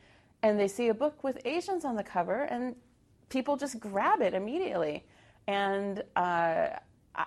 and 0.43 0.59
they 0.59 0.67
see 0.67 0.89
a 0.89 0.95
book 0.95 1.23
with 1.23 1.39
Asians 1.45 1.85
on 1.85 1.95
the 1.95 2.03
cover, 2.03 2.43
and 2.43 2.75
people 3.29 3.57
just 3.57 3.79
grab 3.79 4.21
it 4.21 4.35
immediately. 4.35 5.05
And 5.47 6.03
uh, 6.17 6.71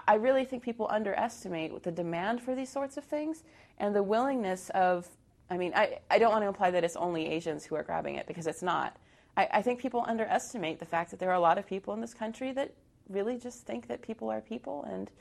I 0.07 0.15
really 0.15 0.45
think 0.45 0.63
people 0.63 0.87
underestimate 0.89 1.83
the 1.83 1.91
demand 1.91 2.41
for 2.41 2.55
these 2.55 2.69
sorts 2.69 2.97
of 2.97 3.03
things 3.03 3.43
and 3.77 3.95
the 3.95 4.03
willingness 4.03 4.69
of. 4.71 5.07
I 5.49 5.57
mean, 5.57 5.73
I, 5.75 5.99
I 6.09 6.19
don't 6.19 6.31
want 6.31 6.43
to 6.43 6.47
imply 6.47 6.71
that 6.71 6.83
it's 6.83 6.95
only 6.95 7.27
Asians 7.27 7.65
who 7.65 7.75
are 7.75 7.83
grabbing 7.83 8.15
it 8.15 8.27
because 8.27 8.47
it's 8.47 8.63
not. 8.63 8.95
I, 9.35 9.47
I 9.51 9.61
think 9.61 9.79
people 9.79 10.03
underestimate 10.07 10.79
the 10.79 10.85
fact 10.85 11.11
that 11.11 11.19
there 11.19 11.29
are 11.29 11.35
a 11.35 11.39
lot 11.39 11.57
of 11.57 11.67
people 11.67 11.93
in 11.93 12.01
this 12.01 12.13
country 12.13 12.53
that 12.53 12.73
really 13.09 13.37
just 13.37 13.65
think 13.65 13.87
that 13.87 14.01
people 14.01 14.29
are 14.29 14.41
people, 14.41 14.85
and 14.89 15.11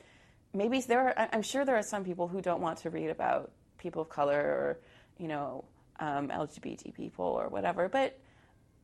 maybe 0.53 0.79
there 0.81 1.07
are. 1.07 1.29
I'm 1.33 1.41
sure 1.41 1.65
there 1.65 1.77
are 1.77 1.83
some 1.83 2.03
people 2.03 2.27
who 2.27 2.41
don't 2.41 2.61
want 2.61 2.79
to 2.79 2.89
read 2.89 3.09
about 3.09 3.51
people 3.77 4.01
of 4.01 4.09
color 4.09 4.39
or 4.39 4.79
you 5.17 5.27
know, 5.27 5.63
um, 5.99 6.29
LGBT 6.29 6.93
people 6.93 7.25
or 7.25 7.49
whatever. 7.49 7.87
But 7.89 8.19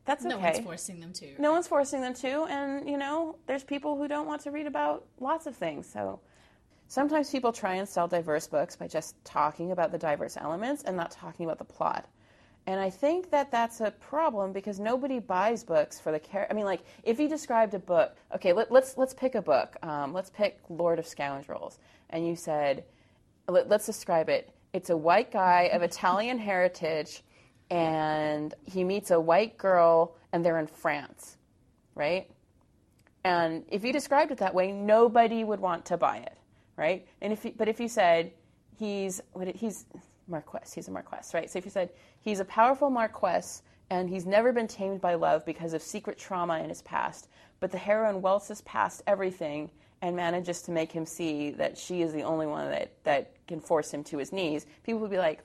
that's 0.04 0.24
okay. 0.24 0.34
No 0.34 0.40
one's 0.40 0.60
forcing 0.60 1.00
them 1.00 1.12
to. 1.14 1.40
No 1.40 1.52
one's 1.52 1.68
forcing 1.68 2.00
them 2.00 2.14
to, 2.14 2.44
and 2.44 2.88
you 2.88 2.96
know, 2.96 3.36
there's 3.46 3.64
people 3.64 3.96
who 3.96 4.08
don't 4.08 4.26
want 4.26 4.42
to 4.42 4.50
read 4.50 4.66
about 4.66 5.06
lots 5.20 5.46
of 5.46 5.54
things. 5.56 5.86
So 5.86 6.20
sometimes 6.88 7.30
people 7.30 7.52
try 7.52 7.74
and 7.74 7.88
sell 7.88 8.08
diverse 8.08 8.46
books 8.46 8.76
by 8.76 8.88
just 8.88 9.22
talking 9.24 9.72
about 9.72 9.92
the 9.92 9.98
diverse 9.98 10.36
elements 10.36 10.82
and 10.84 10.96
not 10.96 11.10
talking 11.10 11.46
about 11.46 11.58
the 11.58 11.64
plot. 11.64 12.08
And 12.66 12.78
I 12.78 12.90
think 12.90 13.30
that 13.30 13.50
that's 13.50 13.80
a 13.80 13.90
problem 13.90 14.52
because 14.52 14.78
nobody 14.78 15.18
buys 15.18 15.64
books 15.64 15.98
for 15.98 16.12
the 16.12 16.20
character. 16.20 16.52
I 16.52 16.56
mean, 16.56 16.66
like 16.66 16.82
if 17.02 17.18
you 17.18 17.28
described 17.28 17.74
a 17.74 17.78
book, 17.78 18.16
okay, 18.34 18.52
let, 18.52 18.66
us 18.66 18.72
let's, 18.72 18.98
let's 18.98 19.14
pick 19.14 19.34
a 19.34 19.42
book. 19.42 19.76
Um, 19.82 20.12
let's 20.12 20.30
pick 20.30 20.58
Lord 20.68 20.98
of 20.98 21.06
Scoundrels, 21.06 21.78
and 22.10 22.26
you 22.26 22.36
said, 22.36 22.84
let, 23.48 23.68
let's 23.68 23.86
describe 23.86 24.28
it. 24.28 24.54
It's 24.72 24.90
a 24.90 24.96
white 24.96 25.32
guy 25.32 25.70
of 25.72 25.82
Italian 25.82 26.38
heritage, 26.38 27.22
and 27.70 28.52
he 28.64 28.84
meets 28.84 29.10
a 29.10 29.20
white 29.20 29.56
girl, 29.56 30.16
and 30.32 30.44
they're 30.44 30.58
in 30.58 30.66
France, 30.66 31.36
right? 31.94 32.30
And 33.24 33.64
if 33.68 33.84
you 33.84 33.92
described 33.92 34.32
it 34.32 34.38
that 34.38 34.54
way, 34.54 34.72
nobody 34.72 35.44
would 35.44 35.60
want 35.60 35.84
to 35.86 35.96
buy 35.96 36.18
it, 36.18 36.36
right? 36.76 37.06
And 37.20 37.32
if 37.32 37.44
you, 37.44 37.52
but 37.56 37.68
if 37.68 37.78
you 37.80 37.88
said 37.88 38.32
he's 38.78 39.20
what 39.32 39.48
he's 39.48 39.84
Marquess. 40.26 40.72
He's 40.72 40.88
a 40.88 40.90
Marquess, 40.90 41.34
right? 41.34 41.50
So 41.50 41.58
if 41.58 41.64
you 41.64 41.70
said 41.70 41.90
he's 42.20 42.40
a 42.40 42.44
powerful 42.44 42.88
Marquess 42.88 43.62
and 43.90 44.08
he's 44.08 44.24
never 44.24 44.52
been 44.52 44.68
tamed 44.68 45.00
by 45.00 45.14
love 45.14 45.44
because 45.44 45.74
of 45.74 45.82
secret 45.82 46.18
trauma 46.18 46.60
in 46.60 46.68
his 46.68 46.82
past, 46.82 47.28
but 47.58 47.72
the 47.72 47.78
heroine 47.78 48.22
welts 48.22 48.62
past 48.64 49.02
everything 49.06 49.70
and 50.00 50.16
manages 50.16 50.62
to 50.62 50.70
make 50.70 50.90
him 50.90 51.04
see 51.04 51.50
that 51.50 51.76
she 51.76 52.00
is 52.00 52.12
the 52.12 52.22
only 52.22 52.46
one 52.46 52.70
that, 52.70 52.92
that 53.04 53.34
can 53.46 53.60
force 53.60 53.92
him 53.92 54.02
to 54.04 54.16
his 54.16 54.32
knees, 54.32 54.64
people 54.82 55.00
would 55.00 55.10
be 55.10 55.18
like, 55.18 55.40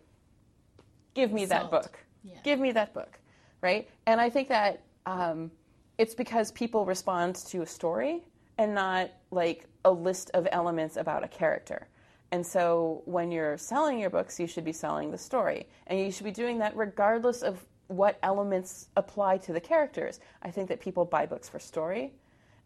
give 1.13 1.32
me 1.32 1.46
that 1.46 1.70
book. 1.70 2.00
Yeah. 2.25 2.39
Give 2.44 2.60
me 2.60 2.72
that 2.72 2.94
book, 2.94 3.20
right? 3.62 3.88
And 4.08 4.20
I 4.20 4.29
think 4.29 4.50
that 4.50 4.82
um, 5.05 5.51
it's 5.98 6.15
because 6.15 6.51
people 6.51 6.86
respond 6.86 7.36
to 7.36 7.62
a 7.62 7.65
story 7.65 8.24
and 8.58 8.74
not 8.74 9.12
like 9.32 9.67
a 9.86 9.91
list 9.91 10.32
of 10.34 10.48
elements 10.51 10.98
about 10.98 11.24
a 11.24 11.27
character. 11.27 11.88
And 12.32 12.46
so 12.46 13.03
when 13.05 13.32
you're 13.32 13.58
selling 13.58 14.00
your 14.00 14.10
books, 14.10 14.39
you 14.39 14.48
should 14.48 14.65
be 14.65 14.74
selling 14.74 15.12
the 15.12 15.17
story. 15.17 15.67
And 15.88 16.00
you 16.00 16.12
should 16.12 16.25
be 16.25 16.32
doing 16.32 16.58
that 16.60 16.75
regardless 16.75 17.44
of 17.44 17.63
what 17.88 18.17
elements 18.24 18.88
apply 18.98 19.38
to 19.38 19.53
the 19.53 19.60
characters. 19.62 20.20
I 20.41 20.50
think 20.50 20.67
that 20.70 20.79
people 20.79 21.05
buy 21.05 21.27
books 21.27 21.48
for 21.48 21.60
story. 21.60 22.13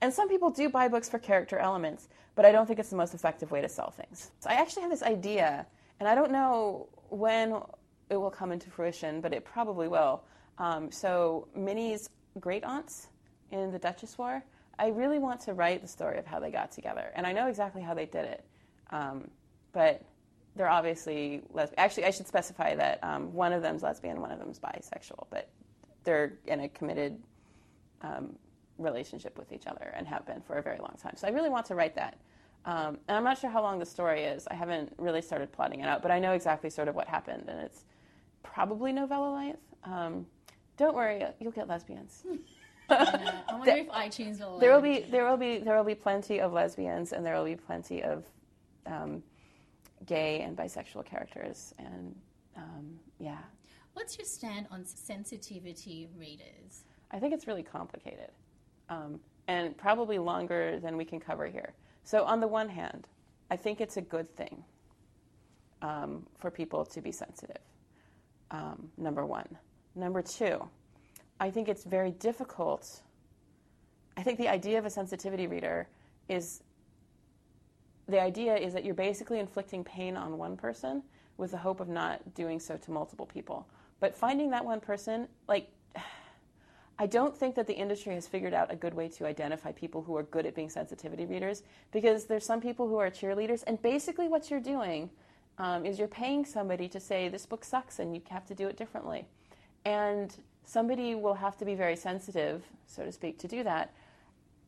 And 0.01 0.13
some 0.13 0.29
people 0.29 0.49
do 0.49 0.69
buy 0.69 0.87
books 0.87 1.09
for 1.09 1.19
character 1.19 1.57
elements, 1.57 2.07
but 2.35 2.45
I 2.45 2.53
don't 2.53 2.65
think 2.65 2.79
it's 2.79 2.89
the 2.89 2.95
most 2.95 3.13
effective 3.13 3.51
way 3.51 3.61
to 3.61 3.67
sell 3.67 3.91
things. 3.91 4.31
So 4.39 4.49
I 4.49 4.53
actually 4.53 4.83
have 4.83 4.91
this 4.91 5.03
idea, 5.03 5.67
and 5.99 6.07
I 6.07 6.15
don't 6.15 6.31
know 6.31 6.87
when 7.09 7.61
it 8.09 8.17
will 8.17 8.31
come 8.31 8.51
into 8.51 8.69
fruition, 8.69 9.21
but 9.21 9.33
it 9.33 9.45
probably 9.45 9.87
will. 9.87 10.23
Um, 10.57 10.91
so 10.91 11.47
Minnie's 11.55 12.09
great 12.39 12.63
aunts 12.63 13.07
in 13.51 13.71
the 13.71 13.79
Duchess 13.79 14.17
War, 14.17 14.43
I 14.77 14.87
really 14.87 15.19
want 15.19 15.41
to 15.41 15.53
write 15.53 15.81
the 15.81 15.87
story 15.87 16.17
of 16.17 16.25
how 16.25 16.39
they 16.39 16.51
got 16.51 16.71
together. 16.71 17.11
And 17.15 17.27
I 17.27 17.33
know 17.33 17.47
exactly 17.47 17.81
how 17.81 17.93
they 17.93 18.05
did 18.05 18.25
it. 18.25 18.45
Um, 18.91 19.29
but 19.71 20.03
they're 20.55 20.69
obviously 20.69 21.41
lesbian. 21.51 21.79
Actually, 21.79 22.05
I 22.05 22.11
should 22.11 22.27
specify 22.27 22.75
that 22.75 23.03
um, 23.03 23.33
one 23.33 23.53
of 23.53 23.61
them's 23.61 23.83
lesbian, 23.83 24.19
one 24.19 24.31
of 24.31 24.39
them's 24.39 24.59
bisexual, 24.59 25.27
but 25.29 25.49
they're 26.03 26.33
in 26.47 26.61
a 26.61 26.69
committed 26.69 27.21
um, 28.01 28.35
relationship 28.77 29.37
with 29.37 29.51
each 29.51 29.67
other 29.67 29.93
and 29.95 30.07
have 30.07 30.25
been 30.25 30.41
for 30.41 30.55
a 30.57 30.61
very 30.61 30.79
long 30.79 30.95
time. 31.01 31.13
So 31.17 31.27
I 31.27 31.31
really 31.31 31.49
want 31.49 31.65
to 31.67 31.75
write 31.75 31.95
that. 31.95 32.17
Um, 32.65 32.97
and 33.07 33.17
I'm 33.17 33.23
not 33.23 33.37
sure 33.37 33.49
how 33.49 33.61
long 33.61 33.79
the 33.79 33.85
story 33.85 34.23
is. 34.23 34.47
I 34.49 34.55
haven't 34.55 34.93
really 34.97 35.21
started 35.21 35.51
plotting 35.51 35.79
it 35.81 35.87
out, 35.87 36.01
but 36.01 36.11
I 36.11 36.19
know 36.19 36.33
exactly 36.33 36.69
sort 36.69 36.87
of 36.87 36.95
what 36.95 37.07
happened, 37.07 37.45
and 37.47 37.59
it's 37.61 37.85
probably 38.43 38.91
novella 38.91 39.34
length. 39.34 39.62
Um, 39.84 40.25
don't 40.77 40.96
worry, 40.96 41.24
you'll 41.39 41.51
get 41.51 41.67
lesbians. 41.67 42.24
I 42.89 43.43
wonder 43.51 43.72
if 43.72 43.88
iTunes 43.89 44.39
will. 44.39 44.60
There 44.60 44.74
will 44.74 44.81
be 44.81 45.01
there 45.01 45.29
will 45.29 45.38
be 45.38 45.60
there 45.60 45.77
will 45.77 45.84
be 45.84 45.96
plenty 45.96 46.39
of 46.39 46.53
lesbians, 46.53 47.13
and 47.13 47.25
there 47.25 47.36
will 47.36 47.46
be 47.46 47.55
plenty 47.55 48.01
of 48.01 48.24
um, 48.86 49.22
gay 50.05 50.41
and 50.41 50.58
bisexual 50.58 51.05
characters, 51.05 51.74
and 51.77 52.15
um, 52.55 53.00
yeah. 53.19 53.38
What's 53.93 54.17
your 54.17 54.25
stand 54.25 54.67
on 54.72 54.86
sensitivity 54.86 56.08
readers? 56.17 56.86
I 57.12 57.19
think 57.19 57.34
it's 57.34 57.48
really 57.48 57.63
complicated, 57.63 58.31
um, 58.89 59.19
and 59.48 59.77
probably 59.77 60.17
longer 60.17 60.79
than 60.79 60.96
we 60.98 61.05
can 61.05 61.19
cover 61.19 61.46
here. 61.46 61.74
So, 62.03 62.24
on 62.24 62.39
the 62.39 62.48
one 62.48 62.69
hand, 62.69 63.08
I 63.51 63.55
think 63.55 63.81
it's 63.81 63.98
a 63.98 64.01
good 64.01 64.34
thing 64.36 64.63
um, 65.81 66.25
for 66.39 66.50
people 66.50 66.86
to 66.86 67.01
be 67.01 67.12
sensitive. 67.12 67.58
Um, 68.51 68.89
number 68.97 69.25
one. 69.25 69.47
Number 69.95 70.21
two, 70.21 70.67
I 71.39 71.51
think 71.51 71.67
it's 71.67 71.83
very 71.83 72.11
difficult. 72.11 73.01
I 74.17 74.23
think 74.23 74.37
the 74.37 74.47
idea 74.47 74.79
of 74.79 74.85
a 74.85 74.89
sensitivity 74.89 75.47
reader 75.47 75.87
is 76.27 76.61
the 78.07 78.19
idea 78.19 78.55
is 78.55 78.73
that 78.73 78.83
you're 78.83 78.95
basically 78.95 79.39
inflicting 79.39 79.83
pain 79.83 80.17
on 80.17 80.37
one 80.37 80.57
person 80.57 81.03
with 81.37 81.51
the 81.51 81.57
hope 81.57 81.79
of 81.79 81.87
not 81.87 82.33
doing 82.33 82.59
so 82.59 82.75
to 82.77 82.91
multiple 82.91 83.25
people. 83.25 83.67
But 83.99 84.15
finding 84.15 84.49
that 84.51 84.65
one 84.65 84.79
person, 84.79 85.27
like, 85.47 85.69
I 86.99 87.05
don't 87.05 87.35
think 87.35 87.55
that 87.55 87.65
the 87.65 87.73
industry 87.73 88.13
has 88.15 88.27
figured 88.27 88.53
out 88.53 88.73
a 88.73 88.75
good 88.75 88.93
way 88.93 89.07
to 89.09 89.25
identify 89.25 89.71
people 89.71 90.01
who 90.01 90.17
are 90.17 90.23
good 90.23 90.45
at 90.45 90.53
being 90.53 90.69
sensitivity 90.69 91.25
readers 91.25 91.63
because 91.91 92.25
there's 92.25 92.45
some 92.45 92.59
people 92.59 92.87
who 92.87 92.97
are 92.97 93.09
cheerleaders, 93.09 93.63
and 93.67 93.81
basically 93.81 94.27
what 94.27 94.51
you're 94.51 94.59
doing 94.59 95.09
um, 95.59 95.85
is 95.85 95.99
you're 95.99 96.07
paying 96.07 96.45
somebody 96.45 96.87
to 96.89 96.99
say, 96.99 97.27
This 97.27 97.45
book 97.45 97.63
sucks 97.63 97.99
and 97.99 98.15
you 98.15 98.21
have 98.29 98.45
to 98.45 98.55
do 98.55 98.67
it 98.67 98.77
differently. 98.77 99.25
And 99.85 100.35
somebody 100.63 101.15
will 101.15 101.33
have 101.33 101.57
to 101.57 101.65
be 101.65 101.75
very 101.75 101.95
sensitive, 101.95 102.63
so 102.87 103.03
to 103.03 103.11
speak, 103.11 103.37
to 103.39 103.47
do 103.47 103.63
that. 103.63 103.93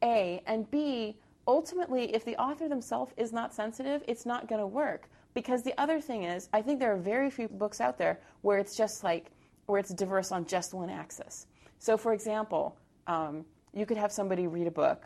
A. 0.04 0.42
And 0.48 0.70
B, 0.70 1.18
ultimately, 1.48 2.14
if 2.14 2.26
the 2.26 2.36
author 2.38 2.68
themselves 2.68 3.14
is 3.18 3.32
not 3.32 3.54
sensitive, 3.54 4.04
it's 4.08 4.26
not 4.26 4.48
going 4.48 4.62
to 4.62 4.68
work. 4.68 5.10
Because 5.34 5.64
the 5.64 5.80
other 5.80 6.02
thing 6.02 6.24
is, 6.24 6.50
I 6.52 6.62
think 6.62 6.80
there 6.80 6.92
are 6.92 6.98
very 6.98 7.30
few 7.30 7.48
books 7.48 7.80
out 7.80 7.98
there 7.98 8.20
where 8.42 8.58
it's 8.58 8.76
just 8.76 9.04
like, 9.04 9.32
where 9.68 9.80
it's 9.80 9.94
diverse 9.94 10.32
on 10.32 10.46
just 10.46 10.74
one 10.74 10.90
axis. 10.90 11.48
So, 11.80 11.98
for 11.98 12.14
example, 12.14 12.76
um, 13.08 13.46
you 13.74 13.86
could 13.86 13.98
have 13.98 14.12
somebody 14.12 14.48
read 14.48 14.68
a 14.68 14.72
book 14.72 15.06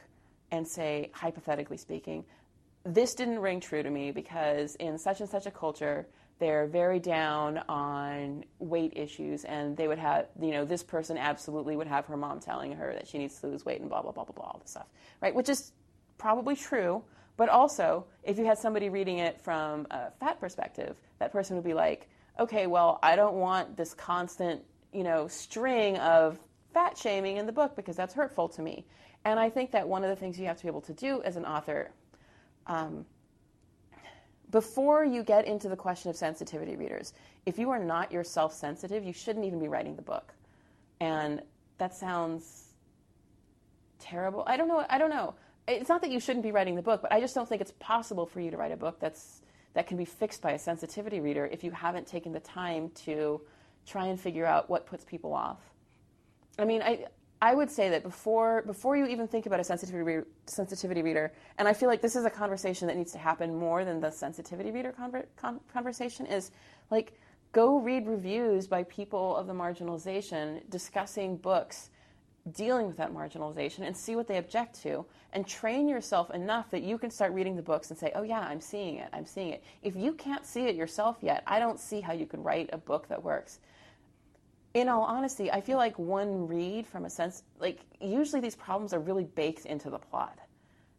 and 0.52 0.68
say, 0.68 1.12
hypothetically 1.14 1.78
speaking, 1.78 2.26
this 2.86 3.16
didn't 3.16 3.40
ring 3.40 3.60
true 3.60 3.84
to 3.84 3.90
me 3.90 4.12
because 4.12 4.76
in 4.76 4.98
such 4.98 5.20
and 5.20 5.30
such 5.30 5.46
a 5.46 5.52
culture, 5.52 6.08
they're 6.40 6.68
very 6.68 7.00
down 7.00 7.60
on 7.70 8.44
weight 8.60 8.94
issues 8.96 9.46
and 9.46 9.78
they 9.78 9.88
would 9.88 9.98
have 9.98 10.28
you 10.42 10.52
know 10.52 10.66
this 10.66 10.84
person 10.84 11.18
absolutely 11.18 11.78
would 11.78 11.88
have 11.88 12.06
her 12.06 12.18
mom 12.18 12.42
telling 12.42 12.74
her 12.74 12.92
that 12.94 13.08
she 13.08 13.18
needs 13.18 13.40
to 13.40 13.48
lose 13.48 13.64
weight 13.64 13.80
and 13.80 13.90
blah 13.90 14.02
blah 14.02 14.12
blah 14.12 14.26
blah 14.26 14.36
blah 14.36 14.44
all 14.44 14.60
this 14.62 14.72
stuff 14.72 14.88
right 15.22 15.34
which 15.34 15.48
is 15.48 15.72
probably 16.18 16.56
true, 16.56 17.04
but 17.38 17.50
also 17.50 18.06
if 18.24 18.38
you 18.38 18.46
had 18.46 18.58
somebody 18.58 18.90
reading 18.90 19.20
it 19.20 19.40
from 19.42 19.88
a 19.92 20.12
fat 20.20 20.40
perspective, 20.40 20.96
that 21.20 21.32
person 21.32 21.56
would 21.56 21.66
be 21.66 21.74
like, 21.74 22.10
okay, 22.40 22.68
well, 22.68 23.00
I 23.04 23.16
don't 23.16 23.36
want 23.36 23.78
this 23.78 23.94
constant, 23.94 24.64
you 24.94 25.04
know, 25.04 25.28
string 25.28 25.98
of 25.98 26.40
fat 26.74 26.98
shaming 26.98 27.38
in 27.38 27.46
the 27.46 27.52
book 27.52 27.76
because 27.76 27.96
that's 27.96 28.14
hurtful 28.14 28.50
to 28.50 28.62
me. 28.62 28.86
And 29.24 29.40
I 29.40 29.50
think 29.50 29.72
that 29.72 29.88
one 29.88 30.04
of 30.04 30.10
the 30.10 30.16
things 30.16 30.40
you 30.40 30.46
have 30.46 30.58
to 30.58 30.64
be 30.64 30.70
able 30.70 30.82
to 30.82 30.94
do 30.94 31.22
as 31.24 31.36
an 31.36 31.46
author, 31.46 31.92
um, 32.68 33.06
before 34.52 35.04
you 35.04 35.24
get 35.24 35.46
into 35.46 35.70
the 35.70 35.76
question 35.76 36.10
of 36.10 36.16
sensitivity 36.16 36.76
readers, 36.76 37.14
if 37.46 37.58
you 37.60 37.70
are 37.72 37.80
not 37.80 38.12
yourself 38.12 38.54
sensitive, 38.54 39.04
you 39.04 39.14
shouldn't 39.14 39.46
even 39.46 39.60
be 39.60 39.68
writing 39.68 39.96
the 39.96 40.02
book. 40.02 40.34
And 41.00 41.42
that 41.78 41.96
sounds 41.96 42.70
terrible. 44.00 44.44
I 44.48 44.58
don't 44.58 44.68
know. 44.68 44.86
I 44.90 44.98
don't 44.98 45.10
know 45.10 45.36
it's 45.68 45.90
not 45.90 46.02
that 46.02 46.12
you 46.12 46.20
shouldn't 46.20 46.44
be 46.44 46.52
writing 46.52 46.76
the 46.76 46.82
book, 46.82 47.02
but 47.02 47.12
I 47.12 47.20
just 47.20 47.34
don't 47.34 47.48
think 47.48 47.62
it's 47.62 47.74
possible 47.80 48.26
for 48.26 48.40
you 48.40 48.52
to 48.52 48.58
write 48.58 48.72
a 48.72 48.78
book 48.78 49.00
that's 49.00 49.42
that 49.74 49.88
can 49.88 49.98
be 49.98 50.06
fixed 50.06 50.42
by 50.42 50.52
a 50.52 50.60
sensitivity 50.60 51.20
reader 51.20 51.50
if 51.52 51.64
you 51.64 51.72
haven't 51.72 52.08
taken 52.08 52.32
the 52.32 52.40
time 52.40 52.92
to 52.92 53.42
try 53.86 54.06
and 54.08 54.20
figure 54.20 54.46
out 54.46 54.70
what 54.70 54.86
puts 54.86 55.04
people 55.04 55.34
off. 55.34 55.60
I 56.58 56.64
mean, 56.64 56.82
I 56.82 57.08
I 57.42 57.54
would 57.54 57.70
say 57.70 57.90
that 57.90 58.04
before 58.04 58.64
before 58.64 58.96
you 58.96 59.06
even 59.08 59.28
think 59.28 59.46
about 59.46 59.60
a 59.60 59.64
sensitivity 59.64 60.04
re- 60.04 60.24
sensitivity 60.46 61.02
reader, 61.02 61.34
and 61.58 61.68
I 61.68 61.74
feel 61.74 61.90
like 61.90 62.02
this 62.02 62.16
is 62.16 62.26
a 62.26 62.30
conversation 62.30 62.88
that 62.88 62.98
needs 62.98 63.12
to 63.12 63.18
happen 63.18 63.56
more 63.56 63.84
than 63.84 64.00
the 64.00 64.12
sensitivity 64.12 64.72
reader 64.72 64.94
conver- 64.98 65.26
con- 65.36 65.60
conversation 65.72 66.26
is 66.26 66.52
like 66.90 67.20
go 67.52 67.80
read 67.80 68.08
reviews 68.08 68.68
by 68.68 68.84
people 68.84 69.36
of 69.36 69.48
the 69.48 69.54
marginalization 69.54 70.62
discussing 70.70 71.38
books 71.38 71.90
dealing 72.52 72.86
with 72.88 72.98
that 72.98 73.12
marginalization 73.14 73.88
and 73.88 73.96
see 73.96 74.16
what 74.16 74.28
they 74.28 74.38
object 74.38 74.82
to 74.84 75.06
and 75.34 75.48
train 75.48 75.88
yourself 75.88 76.30
enough 76.32 76.70
that 76.70 76.84
you 76.84 76.98
can 76.98 77.10
start 77.10 77.34
reading 77.34 77.56
the 77.56 77.62
books 77.62 77.90
and 77.90 77.98
say, 77.98 78.12
oh, 78.16 78.22
yeah, 78.22 78.40
I'm 78.40 78.62
seeing 78.62 78.98
it, 78.98 79.10
I'm 79.14 79.26
seeing 79.26 79.50
it. 79.50 79.64
If 79.82 79.96
you 79.96 80.14
can't 80.14 80.46
see 80.46 80.68
it 80.68 80.76
yourself 80.76 81.18
yet, 81.22 81.44
I 81.48 81.60
don't 81.60 81.80
see 81.80 82.02
how 82.02 82.14
you 82.14 82.26
can 82.26 82.44
write 82.44 82.70
a 82.72 82.78
book 82.78 83.08
that 83.08 83.24
works. 83.24 83.60
In 84.76 84.90
all 84.90 85.04
honesty, 85.04 85.50
I 85.50 85.62
feel 85.62 85.78
like 85.78 85.98
one 85.98 86.50
read 86.50 86.86
from 86.86 87.06
a 87.06 87.10
sense, 87.10 87.44
like, 87.60 87.80
usually 88.02 88.42
these 88.42 88.58
problems 88.58 88.94
are 88.94 89.00
really 89.00 89.24
baked 89.24 89.66
into 89.66 89.90
the 89.90 89.98
plot. 89.98 90.38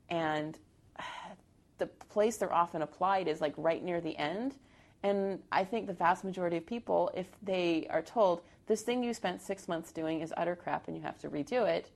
And 0.09 0.59
the 1.79 1.87
place 2.09 2.39
they're 2.39 2.53
often 2.53 2.81
applied 2.81 3.29
is 3.29 3.43
like 3.43 3.53
right 3.59 3.85
near 3.85 4.01
the 4.01 4.17
end. 4.17 4.55
And 5.03 5.43
I 5.53 5.63
think 5.63 5.87
the 5.87 5.93
vast 5.93 6.25
majority 6.25 6.57
of 6.57 6.65
people, 6.65 7.11
if 7.15 7.27
they 7.43 7.87
are 7.91 8.01
told 8.01 8.41
this 8.67 8.81
thing 8.81 9.05
you 9.05 9.13
spent 9.13 9.43
six 9.43 9.69
months 9.69 9.93
doing 9.93 10.23
is 10.23 10.33
utter 10.39 10.57
crap 10.57 10.89
and 10.89 10.97
you 10.97 11.03
have 11.03 11.19
to 11.19 11.29
redo 11.29 11.69
it, 11.69 11.91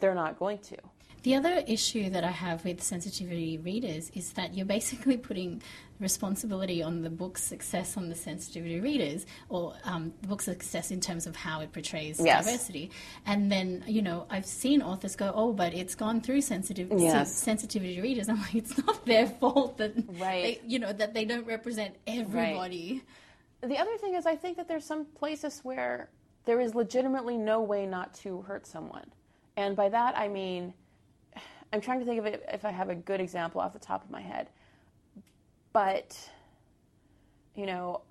they're 0.00 0.14
not 0.14 0.38
going 0.38 0.58
to. 0.58 0.76
The 1.22 1.34
other 1.36 1.62
issue 1.68 2.10
that 2.10 2.24
I 2.24 2.30
have 2.30 2.64
with 2.64 2.82
sensitivity 2.82 3.58
readers 3.58 4.10
is 4.14 4.32
that 4.32 4.54
you're 4.54 4.66
basically 4.66 5.16
putting 5.16 5.62
responsibility 6.00 6.82
on 6.82 7.02
the 7.02 7.10
book's 7.10 7.44
success 7.44 7.96
on 7.96 8.08
the 8.08 8.14
sensitivity 8.16 8.80
readers, 8.80 9.24
or 9.48 9.74
um, 9.84 10.12
the 10.20 10.26
book's 10.28 10.46
success 10.46 10.90
in 10.90 11.00
terms 11.00 11.28
of 11.28 11.36
how 11.36 11.60
it 11.60 11.72
portrays 11.72 12.18
Yes. 12.18 12.44
diversity. 12.44 12.90
And 13.24 13.52
then, 13.52 13.84
you 13.86 14.02
know, 14.02 14.26
I've 14.30 14.46
seen 14.46 14.82
authors 14.82 15.14
go, 15.14 15.30
"Oh, 15.32 15.52
but 15.52 15.72
it's 15.74 15.94
gone 15.94 16.20
through 16.20 16.40
sensitive 16.40 16.90
Yes. 16.90 17.32
sensitivity 17.32 18.00
readers." 18.00 18.28
I'm 18.30 18.40
like, 18.40 18.56
it's 18.56 18.76
not 18.84 19.06
their 19.06 19.28
fault 19.28 19.78
that 19.78 19.92
Right. 20.08 20.60
they, 20.60 20.60
you 20.66 20.80
know, 20.80 20.92
that 20.92 21.14
they 21.14 21.24
don't 21.24 21.46
represent 21.46 21.94
everybody. 22.06 23.02
The 23.60 23.78
other 23.78 23.96
thing 23.98 24.14
is, 24.14 24.26
I 24.26 24.34
think 24.34 24.56
that 24.56 24.66
there's 24.66 24.84
some 24.84 25.04
places 25.04 25.60
where 25.62 26.10
there 26.46 26.60
is 26.60 26.74
legitimately 26.74 27.36
no 27.38 27.60
way 27.60 27.86
not 27.86 28.12
to 28.14 28.42
hurt 28.42 28.66
someone. 28.66 29.06
And 29.56 29.76
by 29.76 29.88
that, 29.90 30.18
I 30.18 30.26
mean, 30.26 30.74
I'm 31.72 31.80
trying 31.80 32.00
to 32.00 32.04
think 32.04 32.18
of 32.18 32.26
it 32.26 32.44
if 32.52 32.64
I 32.64 32.70
have 32.70 32.90
a 32.90 32.94
good 32.94 33.20
example 33.20 33.60
off 33.60 33.72
the 33.72 33.78
top 33.78 34.04
of 34.04 34.10
my 34.10 34.20
head. 34.20 34.48
But, 35.72 36.18
you 37.54 37.64
know, 37.64 38.02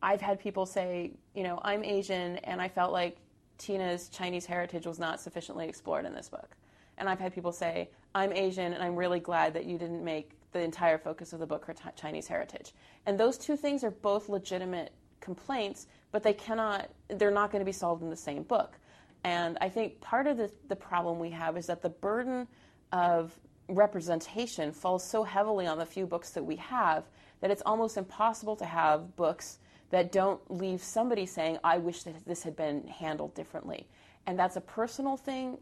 I've 0.00 0.20
had 0.20 0.38
people 0.38 0.66
say, 0.66 1.12
you 1.34 1.42
know, 1.42 1.60
I'm 1.62 1.82
Asian 1.84 2.36
and 2.38 2.62
I 2.62 2.68
felt 2.68 2.92
like 2.92 3.16
Tina's 3.58 4.08
Chinese 4.08 4.46
heritage 4.46 4.86
was 4.86 4.98
not 4.98 5.20
sufficiently 5.20 5.68
explored 5.68 6.04
in 6.04 6.14
this 6.14 6.28
book. 6.28 6.56
And 6.98 7.08
I've 7.08 7.18
had 7.18 7.34
people 7.34 7.52
say, 7.52 7.90
I'm 8.14 8.32
Asian 8.32 8.72
and 8.72 8.82
I'm 8.82 8.96
really 8.96 9.20
glad 9.20 9.54
that 9.54 9.64
you 9.64 9.78
didn't 9.78 10.04
make 10.04 10.30
the 10.52 10.60
entire 10.60 10.98
focus 10.98 11.32
of 11.32 11.40
the 11.40 11.46
book 11.46 11.64
her 11.64 11.72
t- 11.72 11.82
Chinese 11.96 12.28
heritage. 12.28 12.72
And 13.06 13.18
those 13.18 13.38
two 13.38 13.56
things 13.56 13.82
are 13.82 13.90
both 13.90 14.28
legitimate 14.28 14.92
complaints, 15.20 15.86
but 16.12 16.22
they 16.22 16.34
cannot, 16.34 16.90
they're 17.08 17.30
not 17.30 17.50
going 17.50 17.60
to 17.60 17.66
be 17.66 17.72
solved 17.72 18.02
in 18.02 18.10
the 18.10 18.16
same 18.16 18.42
book. 18.42 18.78
And 19.24 19.56
I 19.60 19.68
think 19.68 20.00
part 20.00 20.26
of 20.26 20.36
the, 20.36 20.50
the 20.68 20.76
problem 20.76 21.18
we 21.18 21.30
have 21.30 21.56
is 21.56 21.66
that 21.66 21.80
the 21.80 21.88
burden 21.88 22.46
of 22.92 23.38
representation 23.68 24.72
falls 24.72 25.02
so 25.04 25.24
heavily 25.24 25.66
on 25.66 25.78
the 25.78 25.86
few 25.86 26.06
books 26.06 26.30
that 26.30 26.44
we 26.44 26.56
have 26.56 27.04
that 27.40 27.50
it's 27.50 27.62
almost 27.66 27.96
impossible 27.96 28.54
to 28.56 28.64
have 28.64 29.16
books 29.16 29.58
that 29.90 30.12
don't 30.12 30.40
leave 30.50 30.82
somebody 30.82 31.26
saying, 31.26 31.58
I 31.64 31.78
wish 31.78 32.02
that 32.04 32.24
this 32.26 32.42
had 32.42 32.56
been 32.56 32.86
handled 32.86 33.34
differently. 33.34 33.88
And 34.26 34.38
that's 34.38 34.56
a 34.56 34.60
personal 34.60 35.16
thing. 35.16 35.58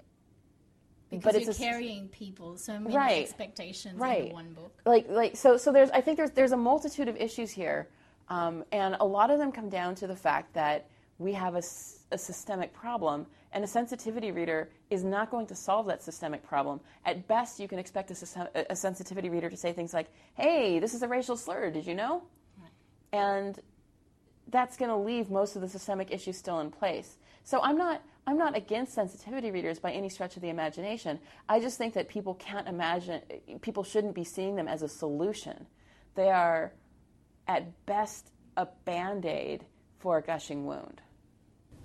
Because 1.10 1.24
But 1.24 1.32
you're 1.40 1.50
it's 1.50 1.58
a 1.60 1.64
s- 1.64 1.68
carrying 1.70 2.08
people 2.08 2.56
so 2.56 2.78
many 2.78 2.94
Right. 2.94 3.22
expectations 3.22 3.94
in 3.94 4.00
Right. 4.00 4.28
the 4.28 4.34
one 4.34 4.52
book. 4.52 4.80
like 4.84 5.08
like 5.08 5.36
so 5.36 5.56
so 5.56 5.72
there's 5.72 5.90
I 5.90 6.00
think 6.00 6.16
there's 6.16 6.30
there's 6.30 6.52
a 6.52 6.56
multitude 6.56 7.08
of 7.08 7.16
issues 7.16 7.50
here, 7.50 7.88
um, 8.28 8.64
and 8.70 8.96
a 9.00 9.04
lot 9.04 9.30
of 9.32 9.38
them 9.40 9.50
come 9.50 9.68
down 9.68 9.96
to 9.96 10.06
the 10.06 10.14
fact 10.14 10.52
that 10.54 10.86
we 11.18 11.32
have 11.32 11.56
a 11.56 11.62
systemic 11.62 12.72
problem, 12.72 13.26
and 13.52 13.64
a 13.64 13.66
sensitivity 13.66 14.30
reader 14.30 14.70
is 14.90 15.02
not 15.02 15.30
going 15.30 15.46
to 15.48 15.54
solve 15.54 15.86
that 15.86 16.02
systemic 16.02 16.42
problem. 16.46 16.80
At 17.04 17.26
best, 17.26 17.58
you 17.58 17.68
can 17.68 17.78
expect 17.78 18.10
a, 18.10 18.72
a 18.72 18.76
sensitivity 18.76 19.28
reader 19.28 19.50
to 19.50 19.56
say 19.56 19.72
things 19.72 19.92
like, 19.92 20.08
"Hey, 20.34 20.78
this 20.78 20.94
is 20.94 21.02
a 21.02 21.08
racial 21.08 21.36
slur. 21.36 21.70
Did 21.70 21.86
you 21.86 21.94
know?" 21.94 22.22
And 23.12 23.58
that's 24.48 24.76
going 24.76 24.90
to 24.90 24.96
leave 24.96 25.30
most 25.30 25.56
of 25.56 25.62
the 25.62 25.68
systemic 25.68 26.10
issues 26.10 26.36
still 26.36 26.60
in 26.60 26.70
place. 26.70 27.18
So 27.44 27.60
I'm 27.62 27.76
not 27.76 28.02
I'm 28.26 28.36
not 28.36 28.56
against 28.56 28.94
sensitivity 28.94 29.50
readers 29.50 29.78
by 29.78 29.92
any 29.92 30.08
stretch 30.08 30.36
of 30.36 30.42
the 30.42 30.50
imagination. 30.50 31.18
I 31.48 31.60
just 31.60 31.78
think 31.78 31.94
that 31.94 32.08
people 32.08 32.34
can't 32.34 32.68
imagine 32.68 33.22
people 33.60 33.82
shouldn't 33.82 34.14
be 34.14 34.24
seeing 34.24 34.56
them 34.56 34.68
as 34.68 34.82
a 34.82 34.88
solution. 34.88 35.66
They 36.14 36.30
are 36.30 36.72
at 37.48 37.86
best 37.86 38.30
a 38.56 38.66
band-aid 38.84 39.64
for 39.98 40.18
a 40.18 40.22
gushing 40.22 40.66
wound. 40.66 41.00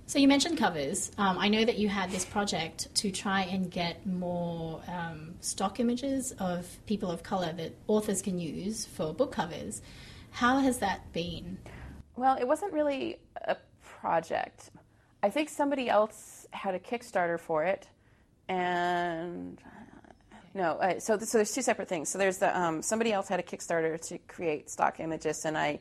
So 0.07 0.19
you 0.19 0.27
mentioned 0.27 0.59
covers. 0.59 1.11
Um, 1.17 1.39
I 1.39 1.49
know 1.49 1.65
that 1.65 1.79
you 1.79 1.89
had 1.89 2.11
this 2.11 2.25
project 2.25 2.93
to 2.95 3.11
try 3.11 3.41
and 3.41 3.71
get 3.71 4.05
more 4.05 4.79
um, 4.87 5.33
stock 5.41 5.79
images 5.79 6.31
of 6.33 6.67
people 6.85 7.09
of 7.09 7.23
color 7.23 7.51
that 7.53 7.73
authors 7.87 8.21
can 8.21 8.37
use 8.37 8.85
for 8.85 9.15
book 9.15 9.31
covers. 9.31 9.81
How 10.29 10.59
has 10.59 10.77
that 10.77 11.11
been? 11.11 11.57
Well, 12.15 12.37
it 12.37 12.47
wasn't 12.47 12.71
really 12.71 13.17
a 13.47 13.57
project. 13.81 14.69
I 15.23 15.31
think 15.31 15.49
somebody 15.49 15.89
else 15.89 16.45
had 16.51 16.75
a 16.75 16.79
Kickstarter 16.79 17.39
for 17.39 17.63
it, 17.63 17.87
and 18.47 19.59
no. 20.53 20.73
Uh, 20.73 20.99
so, 20.99 21.17
so 21.17 21.39
there's 21.39 21.51
two 21.51 21.63
separate 21.63 21.87
things. 21.87 22.09
So 22.09 22.19
there's 22.19 22.37
the 22.37 22.55
um, 22.57 22.83
somebody 22.83 23.11
else 23.11 23.27
had 23.27 23.39
a 23.39 23.43
Kickstarter 23.43 23.99
to 24.09 24.19
create 24.27 24.69
stock 24.69 24.99
images, 24.99 25.45
and 25.45 25.57
I, 25.57 25.79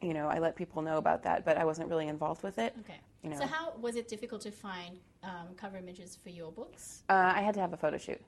you 0.00 0.14
know, 0.14 0.28
I 0.28 0.38
let 0.38 0.54
people 0.54 0.82
know 0.82 0.98
about 0.98 1.24
that, 1.24 1.44
but 1.44 1.56
I 1.56 1.64
wasn't 1.64 1.88
really 1.88 2.06
involved 2.06 2.44
with 2.44 2.58
it. 2.58 2.74
Okay. 2.80 3.00
You 3.22 3.30
know. 3.30 3.38
So 3.38 3.46
how 3.46 3.72
was 3.80 3.96
it 3.96 4.08
difficult 4.08 4.40
to 4.42 4.50
find 4.50 4.98
um, 5.22 5.54
cover 5.56 5.76
images 5.76 6.16
for 6.22 6.30
your 6.30 6.50
books? 6.50 7.02
Uh, 7.08 7.32
I 7.34 7.42
had 7.42 7.54
to 7.54 7.60
have 7.60 7.72
a 7.72 7.76
photo 7.76 7.98
shoot. 7.98 8.20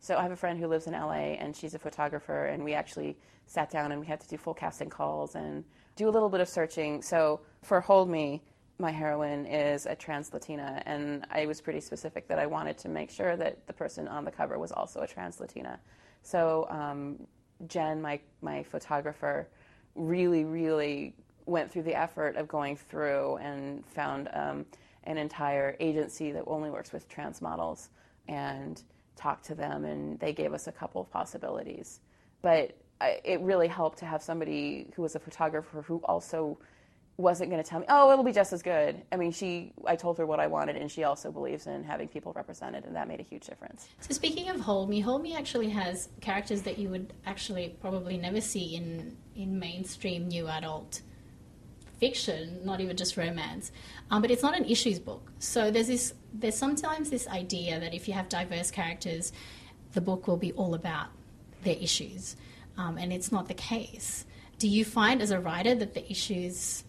So 0.00 0.16
I 0.16 0.22
have 0.22 0.32
a 0.32 0.36
friend 0.36 0.58
who 0.58 0.66
lives 0.66 0.86
in 0.86 0.94
LA, 0.94 1.36
and 1.38 1.54
she's 1.54 1.74
a 1.74 1.78
photographer, 1.78 2.46
and 2.46 2.64
we 2.64 2.72
actually 2.72 3.16
sat 3.46 3.70
down 3.70 3.90
and 3.92 4.00
we 4.00 4.06
had 4.06 4.20
to 4.20 4.28
do 4.28 4.36
full 4.36 4.54
casting 4.54 4.88
calls 4.88 5.34
and 5.34 5.64
do 5.96 6.08
a 6.08 6.12
little 6.12 6.28
bit 6.28 6.40
of 6.40 6.48
searching. 6.48 7.02
So 7.02 7.40
for 7.62 7.80
Hold 7.80 8.08
Me, 8.08 8.42
my 8.78 8.90
heroine 8.90 9.44
is 9.44 9.86
a 9.86 9.94
trans 9.94 10.32
Latina, 10.32 10.82
and 10.86 11.26
I 11.30 11.46
was 11.46 11.60
pretty 11.60 11.80
specific 11.80 12.28
that 12.28 12.38
I 12.38 12.46
wanted 12.46 12.78
to 12.78 12.88
make 12.88 13.10
sure 13.10 13.36
that 13.36 13.66
the 13.66 13.72
person 13.72 14.08
on 14.08 14.24
the 14.24 14.30
cover 14.30 14.58
was 14.58 14.72
also 14.72 15.00
a 15.00 15.06
trans 15.06 15.38
Latina. 15.38 15.78
So 16.22 16.66
um, 16.70 17.26
Jen, 17.66 18.00
my 18.00 18.20
my 18.40 18.62
photographer, 18.62 19.48
really, 19.94 20.44
really 20.44 21.14
went 21.50 21.70
through 21.70 21.82
the 21.82 21.94
effort 21.94 22.36
of 22.36 22.48
going 22.48 22.76
through 22.76 23.36
and 23.38 23.84
found 23.86 24.28
um, 24.32 24.64
an 25.04 25.18
entire 25.18 25.76
agency 25.80 26.32
that 26.32 26.44
only 26.46 26.70
works 26.70 26.92
with 26.92 27.08
trans 27.08 27.42
models 27.42 27.90
and 28.28 28.82
talked 29.16 29.44
to 29.46 29.54
them, 29.54 29.84
and 29.84 30.18
they 30.20 30.32
gave 30.32 30.54
us 30.54 30.66
a 30.66 30.72
couple 30.72 31.00
of 31.00 31.10
possibilities. 31.10 32.00
But 32.40 32.76
I, 33.00 33.20
it 33.24 33.40
really 33.40 33.68
helped 33.68 33.98
to 33.98 34.06
have 34.06 34.22
somebody 34.22 34.86
who 34.94 35.02
was 35.02 35.14
a 35.14 35.18
photographer 35.18 35.82
who 35.82 36.00
also 36.04 36.58
wasn't 37.16 37.50
going 37.50 37.62
to 37.62 37.68
tell 37.68 37.80
me, 37.80 37.86
oh, 37.88 38.10
it'll 38.10 38.24
be 38.24 38.32
just 38.32 38.52
as 38.52 38.62
good. 38.62 39.02
I 39.12 39.16
mean, 39.16 39.30
she, 39.30 39.72
I 39.86 39.94
told 39.94 40.16
her 40.18 40.24
what 40.24 40.40
I 40.40 40.46
wanted, 40.46 40.76
and 40.76 40.90
she 40.90 41.04
also 41.04 41.30
believes 41.30 41.66
in 41.66 41.84
having 41.84 42.08
people 42.08 42.32
represented, 42.32 42.84
and 42.84 42.96
that 42.96 43.08
made 43.08 43.20
a 43.20 43.24
huge 43.24 43.44
difference. 43.44 43.88
So 44.00 44.14
speaking 44.14 44.48
of 44.48 44.60
Hold 44.60 44.88
Me, 44.88 45.04
actually 45.36 45.68
has 45.68 46.08
characters 46.20 46.62
that 46.62 46.78
you 46.78 46.88
would 46.88 47.12
actually 47.26 47.76
probably 47.80 48.16
never 48.16 48.40
see 48.40 48.76
in 48.76 49.16
in 49.34 49.58
mainstream 49.58 50.28
new 50.28 50.48
adult 50.48 51.02
fiction, 52.00 52.60
not 52.64 52.80
even 52.80 52.96
just 52.96 53.16
romance. 53.16 53.70
Um, 54.10 54.22
but 54.22 54.30
it's 54.30 54.42
not 54.42 54.56
an 54.58 54.64
issues 54.64 54.98
book. 54.98 55.30
So 55.38 55.70
there's 55.70 55.86
this 55.86 56.14
there's 56.32 56.56
sometimes 56.56 57.10
this 57.10 57.28
idea 57.28 57.78
that 57.78 57.94
if 57.94 58.08
you 58.08 58.14
have 58.14 58.28
diverse 58.28 58.70
characters, 58.70 59.32
the 59.92 60.00
book 60.00 60.26
will 60.26 60.36
be 60.36 60.52
all 60.52 60.74
about 60.74 61.08
their 61.62 61.76
issues, 61.76 62.36
um, 62.78 62.96
and 62.96 63.12
it's 63.12 63.30
not 63.30 63.48
the 63.48 63.54
case. 63.54 64.24
Do 64.58 64.68
you 64.68 64.84
find 64.84 65.22
as 65.22 65.30
a 65.30 65.40
writer 65.40 65.74
that 65.74 65.94
the 65.94 66.10
issues 66.10 66.84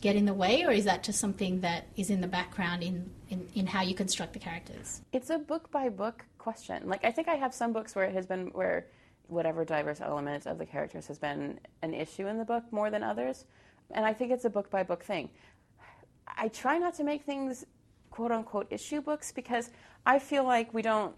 get 0.00 0.16
in 0.16 0.26
the 0.26 0.34
way, 0.34 0.64
or 0.64 0.70
is 0.70 0.84
that 0.84 1.02
just 1.02 1.18
something 1.18 1.60
that 1.60 1.86
is 1.96 2.10
in 2.10 2.20
the 2.20 2.28
background 2.28 2.82
in, 2.82 3.10
in, 3.30 3.48
in 3.54 3.66
how 3.66 3.82
you 3.82 3.94
construct 3.94 4.34
the 4.34 4.38
characters? 4.38 5.00
It's 5.12 5.30
a 5.30 5.38
book 5.38 5.70
by 5.70 5.88
book 5.88 6.24
question. 6.38 6.88
Like 6.88 7.04
I 7.04 7.10
think 7.10 7.28
I 7.28 7.34
have 7.34 7.54
some 7.54 7.72
books 7.72 7.94
where 7.94 8.04
it 8.04 8.14
has 8.14 8.26
been 8.26 8.48
where 8.48 8.86
whatever 9.28 9.64
diverse 9.64 10.00
element 10.00 10.46
of 10.46 10.58
the 10.58 10.66
characters 10.66 11.06
has 11.06 11.18
been 11.18 11.58
an 11.82 11.94
issue 11.94 12.26
in 12.26 12.36
the 12.38 12.44
book 12.44 12.64
more 12.70 12.90
than 12.90 13.02
others, 13.02 13.46
and 13.90 14.04
I 14.04 14.12
think 14.12 14.32
it's 14.32 14.44
a 14.44 14.50
book 14.50 14.70
by 14.70 14.82
book 14.82 15.04
thing. 15.04 15.30
I 16.26 16.48
try 16.48 16.78
not 16.78 16.94
to 16.94 17.04
make 17.04 17.22
things 17.22 17.64
quote 18.10 18.32
unquote 18.32 18.66
issue 18.70 19.00
books 19.00 19.32
because 19.32 19.70
I 20.06 20.18
feel 20.18 20.44
like 20.44 20.72
we 20.72 20.82
don't 20.82 21.14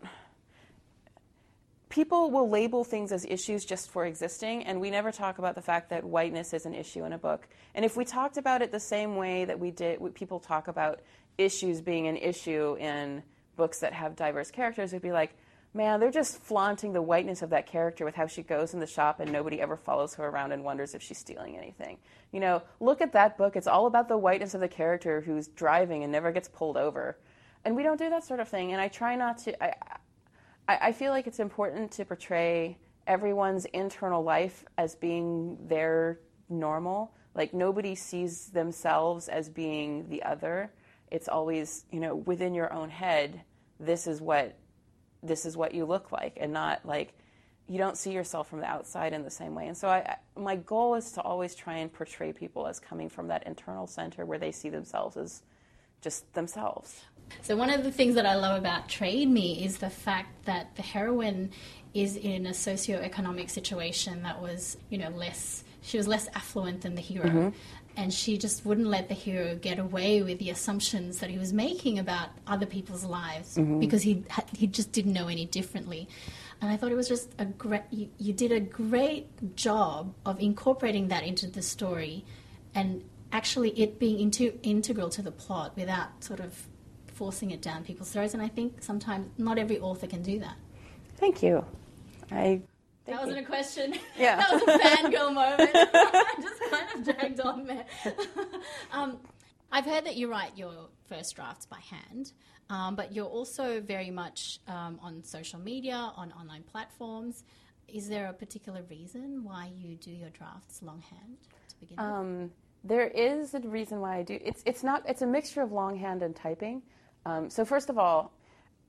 people 1.89 2.31
will 2.31 2.49
label 2.49 2.85
things 2.85 3.13
as 3.13 3.25
issues 3.25 3.65
just 3.65 3.91
for 3.91 4.05
existing, 4.05 4.65
and 4.65 4.81
we 4.81 4.91
never 4.91 5.13
talk 5.13 5.39
about 5.39 5.55
the 5.55 5.63
fact 5.63 5.91
that 5.91 6.05
whiteness 6.05 6.53
is 6.53 6.67
an 6.67 6.75
issue 6.75 7.05
in 7.05 7.13
a 7.13 7.19
book. 7.19 7.49
And 7.75 7.85
if 7.85 7.97
we 7.97 8.05
talked 8.05 8.37
about 8.37 8.61
it 8.61 8.73
the 8.73 8.81
same 8.81 9.17
way 9.17 9.45
that 9.45 9.59
we 9.59 9.71
did, 9.71 9.99
people 10.15 10.41
talk 10.41 10.69
about 10.69 11.01
issues 11.39 11.81
being 11.81 12.07
an 12.07 12.17
issue 12.17 12.77
in 12.79 13.23
books 13.57 13.79
that 13.81 13.93
have 13.93 14.17
diverse 14.17 14.51
characters, 14.51 14.93
it'd 14.93 15.03
be 15.03 15.13
like, 15.13 15.35
man, 15.77 16.01
they're 16.01 16.11
just 16.11 16.39
flaunting 16.39 16.93
the 16.93 17.03
whiteness 17.03 17.43
of 17.43 17.51
that 17.51 17.67
character 17.67 18.05
with 18.05 18.15
how 18.15 18.27
she 18.27 18.43
goes 18.43 18.75
in 18.75 18.81
the 18.81 18.87
shop 18.87 19.21
and 19.21 19.31
nobody 19.31 19.61
ever 19.61 19.77
follows 19.77 20.15
her 20.15 20.27
around 20.27 20.53
and 20.53 20.65
wonders 20.65 20.95
if 20.95 21.03
she's 21.03 21.19
stealing 21.19 21.57
anything. 21.57 21.99
You 22.33 22.41
know, 22.41 22.63
look 22.81 23.01
at 23.01 23.13
that 23.13 23.37
book. 23.37 23.55
It's 23.55 23.67
all 23.67 23.87
about 23.87 24.09
the 24.09 24.17
whiteness 24.17 24.55
of 24.55 24.61
the 24.61 24.69
character 24.69 25.21
who's 25.21 25.49
driving 25.49 26.03
and 26.03 26.11
never 26.11 26.33
gets 26.33 26.49
pulled 26.49 26.77
over. 26.77 27.19
And 27.65 27.77
we 27.77 27.83
don't 27.83 27.99
do 27.99 28.09
that 28.11 28.25
sort 28.25 28.41
of 28.41 28.49
thing. 28.49 28.73
And 28.73 28.81
I 28.81 28.89
try 28.89 29.17
not 29.17 29.39
to. 29.39 29.63
I, 29.63 29.75
I, 30.67 30.79
I 30.89 30.93
feel 30.93 31.13
like 31.13 31.27
it's 31.27 31.41
important 31.41 31.91
to 31.93 32.05
portray 32.05 32.79
everyone's 33.07 33.67
internal 33.67 34.23
life 34.23 34.65
as 34.79 34.95
being 34.95 35.59
their 35.69 36.21
normal. 36.49 37.13
Like 37.35 37.53
nobody 37.53 37.95
sees 37.95 38.47
themselves 38.47 39.29
as 39.29 39.49
being 39.49 40.09
the 40.09 40.23
other. 40.23 40.73
It's 41.11 41.29
always, 41.29 41.85
you 41.93 42.01
know, 42.01 42.17
within 42.17 42.55
your 42.55 42.73
own 42.73 42.89
head, 42.89 43.43
this 43.79 44.07
is 44.07 44.21
what 44.21 44.57
this 45.23 45.47
is 45.47 45.57
what 45.57 45.75
you 45.75 45.85
look 45.85 46.13
like 46.13 46.37
and 46.41 46.53
not 46.53 46.85
like 46.85 47.15
you 47.69 47.79
don't 47.79 47.97
see 47.97 48.13
yourself 48.13 48.49
from 48.49 48.61
the 48.61 48.67
outside 48.67 49.13
in 49.13 49.25
the 49.25 49.31
same 49.31 49.55
way. 49.55 49.67
And 49.67 49.77
so 49.77 49.89
I, 49.89 50.17
my 50.37 50.57
goal 50.57 50.95
is 50.95 51.11
to 51.13 51.21
always 51.21 51.55
try 51.55 51.79
and 51.79 51.93
portray 51.93 52.33
people 52.33 52.67
as 52.67 52.79
coming 52.79 53.09
from 53.09 53.29
that 53.29 53.47
internal 53.47 53.87
center 53.87 54.25
where 54.25 54.39
they 54.39 54.53
see 54.53 54.69
themselves 54.69 55.17
as 55.17 55.43
just 56.01 56.33
themselves. 56.35 57.03
So 57.43 57.57
one 57.57 57.71
of 57.71 57.83
the 57.83 57.91
things 57.91 58.15
that 58.15 58.27
I 58.27 58.37
love 58.37 58.57
about 58.59 58.89
Trade 58.89 59.29
Me 59.29 59.65
is 59.65 59.79
the 59.79 59.91
fact 59.91 60.45
that 60.45 60.77
the 60.77 60.83
heroine 60.83 61.51
is 61.93 62.17
in 62.17 62.47
a 62.47 62.55
socio-economic 62.55 63.51
situation 63.51 64.23
that 64.23 64.41
was, 64.41 64.77
you 64.91 64.99
know, 64.99 65.09
less 65.09 65.65
she 65.83 65.97
was 65.97 66.09
less 66.09 66.29
affluent 66.35 66.81
than 66.81 66.97
the 66.97 67.01
hero. 67.01 67.29
Mm-hmm. 67.29 67.49
And 67.97 68.13
she 68.13 68.37
just 68.37 68.67
wouldn't 68.67 68.89
let 68.89 69.09
the 69.09 69.15
hero 69.15 69.57
get 69.57 69.79
away 69.79 70.23
with 70.23 70.39
the 70.39 70.51
assumptions 70.51 71.19
that 71.21 71.31
he 71.31 71.39
was 71.39 71.53
making 71.53 71.99
about 71.99 72.29
other 72.47 72.67
people's 72.67 73.05
lives 73.05 73.57
mm-hmm. 73.57 73.81
because 73.81 74.03
he 74.03 74.23
he 74.55 74.67
just 74.67 74.93
didn't 74.93 75.15
know 75.15 75.29
any 75.29 75.47
differently. 75.47 76.09
And 76.61 76.71
I 76.71 76.77
thought 76.77 76.91
it 76.91 76.97
was 76.97 77.09
just 77.09 77.33
a 77.39 77.47
great 77.47 77.83
you, 77.91 78.09
you 78.19 78.33
did 78.33 78.53
a 78.53 78.61
great 78.61 79.57
job 79.57 80.15
of 80.27 80.39
incorporating 80.41 81.09
that 81.09 81.23
into 81.25 81.47
the 81.47 81.63
story 81.63 82.25
and 82.75 83.03
actually 83.33 83.71
it 83.71 83.99
being 83.99 84.21
into, 84.21 84.59
integral 84.63 85.09
to 85.11 85.23
the 85.23 85.33
plot 85.33 85.73
without 85.77 86.23
sort 86.23 86.41
of 86.41 86.67
forcing 87.07 87.51
it 87.51 87.63
down 87.63 87.83
people's 87.83 88.11
throats. 88.11 88.35
And 88.35 88.43
I 88.43 88.49
think 88.49 88.83
sometimes 88.83 89.29
not 89.39 89.59
every 89.59 89.79
author 89.79 90.07
can 90.07 90.23
do 90.23 90.39
that. 90.41 90.57
Thank 91.17 91.43
you. 91.43 91.65
I 92.31 92.61
that 93.07 93.21
wasn't 93.21 93.39
a 93.39 93.43
question. 93.43 93.95
Yeah. 94.19 94.37
that 94.37 94.53
was 94.53 94.63
a 94.63 94.79
fangirl 94.79 95.35
moment. 95.35 95.71
I 95.75 96.35
just 96.43 96.61
kind 96.71 96.87
of 96.95 97.05
dragged 97.17 97.41
on 97.41 97.67
there. 97.67 97.85
um, 98.93 99.19
I've 99.71 99.85
heard 99.85 100.05
that 100.07 100.17
you 100.17 100.31
write 100.31 100.57
your 100.57 100.73
first 101.09 101.35
drafts 101.37 101.67
by 101.67 101.79
hand, 101.81 102.33
um, 102.71 102.97
but 102.97 103.13
you're 103.15 103.27
also 103.27 103.81
very 103.81 104.11
much 104.11 104.61
um, 104.69 104.99
on 105.03 105.23
social 105.23 105.61
media, 105.61 106.13
on 106.17 106.33
online 106.33 106.63
platforms. 106.63 107.45
Is 107.89 108.09
there 108.09 108.27
a 108.29 108.33
particular 108.33 108.83
reason 108.91 109.45
why 109.45 109.71
you 109.77 109.97
do 109.97 110.11
your 110.11 110.31
drafts 110.31 110.83
longhand 110.83 111.37
to 111.69 111.77
begin 111.81 111.97
with? 111.97 112.07
Um, 112.07 112.51
there 112.83 113.09
is 113.09 113.55
a 113.55 113.61
reason 113.61 114.01
why 114.01 114.17
I 114.17 114.23
do. 114.23 114.39
It's 114.43 114.63
it's 114.67 114.83
not. 114.83 115.03
It's 115.09 115.23
a 115.23 115.27
mixture 115.27 115.63
of 115.63 115.73
longhand 115.73 116.23
and 116.23 116.35
typing. 116.35 116.83
Um, 117.25 117.51
so 117.51 117.65
first 117.65 117.91
of 117.91 117.99
all, 117.99 118.33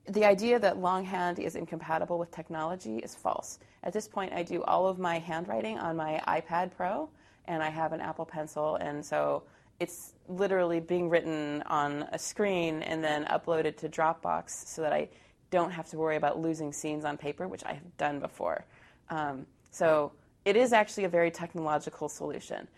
the 0.08 0.24
idea 0.24 0.58
that 0.58 0.78
longhand 0.78 1.38
is 1.38 1.54
incompatible 1.54 2.18
with 2.18 2.30
technology 2.30 2.98
is 2.98 3.14
false. 3.14 3.58
At 3.82 3.92
this 3.92 4.08
point, 4.08 4.32
I 4.32 4.42
do 4.42 4.62
all 4.64 4.86
of 4.86 4.98
my 4.98 5.18
handwriting 5.18 5.78
on 5.78 5.96
my 5.96 6.22
iPad 6.26 6.70
Pro, 6.76 7.08
and 7.46 7.62
I 7.62 7.70
have 7.70 7.92
an 7.92 8.00
Apple 8.00 8.24
Pencil, 8.24 8.76
and 8.76 9.04
so 9.04 9.42
it's 9.80 10.14
literally 10.28 10.80
being 10.80 11.08
written 11.08 11.62
on 11.66 12.08
a 12.12 12.18
screen 12.18 12.82
and 12.82 13.02
then 13.02 13.24
uploaded 13.26 13.76
to 13.78 13.88
Dropbox, 13.88 14.66
so 14.66 14.82
that 14.82 14.92
I 14.92 15.08
don't 15.50 15.70
have 15.70 15.88
to 15.90 15.96
worry 15.96 16.16
about 16.16 16.38
losing 16.38 16.72
scenes 16.72 17.04
on 17.04 17.16
paper, 17.16 17.48
which 17.48 17.64
I 17.64 17.74
have 17.74 17.96
done 17.96 18.18
before. 18.18 18.64
Um, 19.10 19.46
so 19.70 20.12
it 20.44 20.56
is 20.56 20.72
actually 20.72 21.04
a 21.04 21.08
very 21.08 21.30
technological 21.30 22.08
solution 22.08 22.68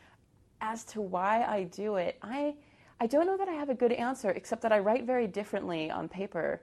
as 0.61 0.85
to 0.85 1.01
why 1.01 1.43
I 1.43 1.65
do 1.65 1.97
it, 1.97 2.19
I 2.23 2.55
I 3.03 3.07
don't 3.07 3.27
know 3.27 3.39
that 3.39 3.49
I 3.49 3.53
have 3.53 3.71
a 3.71 3.75
good 3.75 3.93
answer, 3.93 4.31
except 4.31 4.61
that 4.63 4.73
I 4.73 4.79
write 4.79 5.05
very 5.05 5.27
differently 5.27 5.91
on 5.91 6.07
paper 6.07 6.61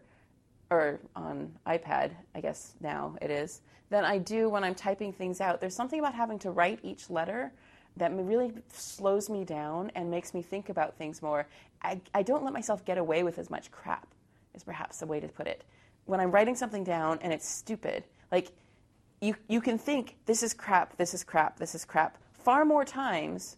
or 0.70 1.00
on 1.16 1.52
iPad, 1.66 2.12
I 2.36 2.42
guess 2.42 2.74
now 2.82 3.16
it 3.22 3.32
is, 3.32 3.62
than 3.90 4.04
I 4.04 4.18
do 4.18 4.50
when 4.50 4.64
I'm 4.64 4.76
typing 4.76 5.14
things 5.14 5.40
out. 5.40 5.62
There's 5.62 5.76
something 5.76 6.00
about 6.00 6.14
having 6.14 6.40
to 6.40 6.52
write 6.52 6.80
each 6.84 7.10
letter 7.10 7.54
that 7.96 8.12
really 8.14 8.54
slows 8.72 9.30
me 9.30 9.44
down 9.44 9.92
and 9.96 10.12
makes 10.12 10.34
me 10.34 10.42
think 10.42 10.70
about 10.70 10.98
things 10.98 11.22
more. 11.22 11.48
I, 11.82 12.00
I 12.14 12.22
don't 12.22 12.44
let 12.44 12.54
myself 12.54 12.86
get 12.86 12.98
away 12.98 13.24
with 13.24 13.40
as 13.40 13.50
much 13.50 13.72
crap, 13.72 14.08
is 14.54 14.64
perhaps 14.64 15.00
the 15.00 15.08
way 15.08 15.20
to 15.20 15.28
put 15.28 15.48
it. 15.48 15.64
When 16.06 16.20
I'm 16.20 16.32
writing 16.32 16.56
something 16.56 16.84
down 16.84 17.20
and 17.22 17.34
it's 17.34 17.48
stupid, 17.48 18.04
like 18.32 18.52
you, 19.22 19.36
you 19.48 19.62
can 19.62 19.78
think, 19.78 20.18
this 20.26 20.44
is 20.44 20.54
crap, 20.54 20.98
this 20.98 21.14
is 21.14 21.24
crap, 21.24 21.58
this 21.58 21.74
is 21.74 21.86
crap, 21.86 22.18
far 22.34 22.66
more 22.66 22.86
times 22.86 23.58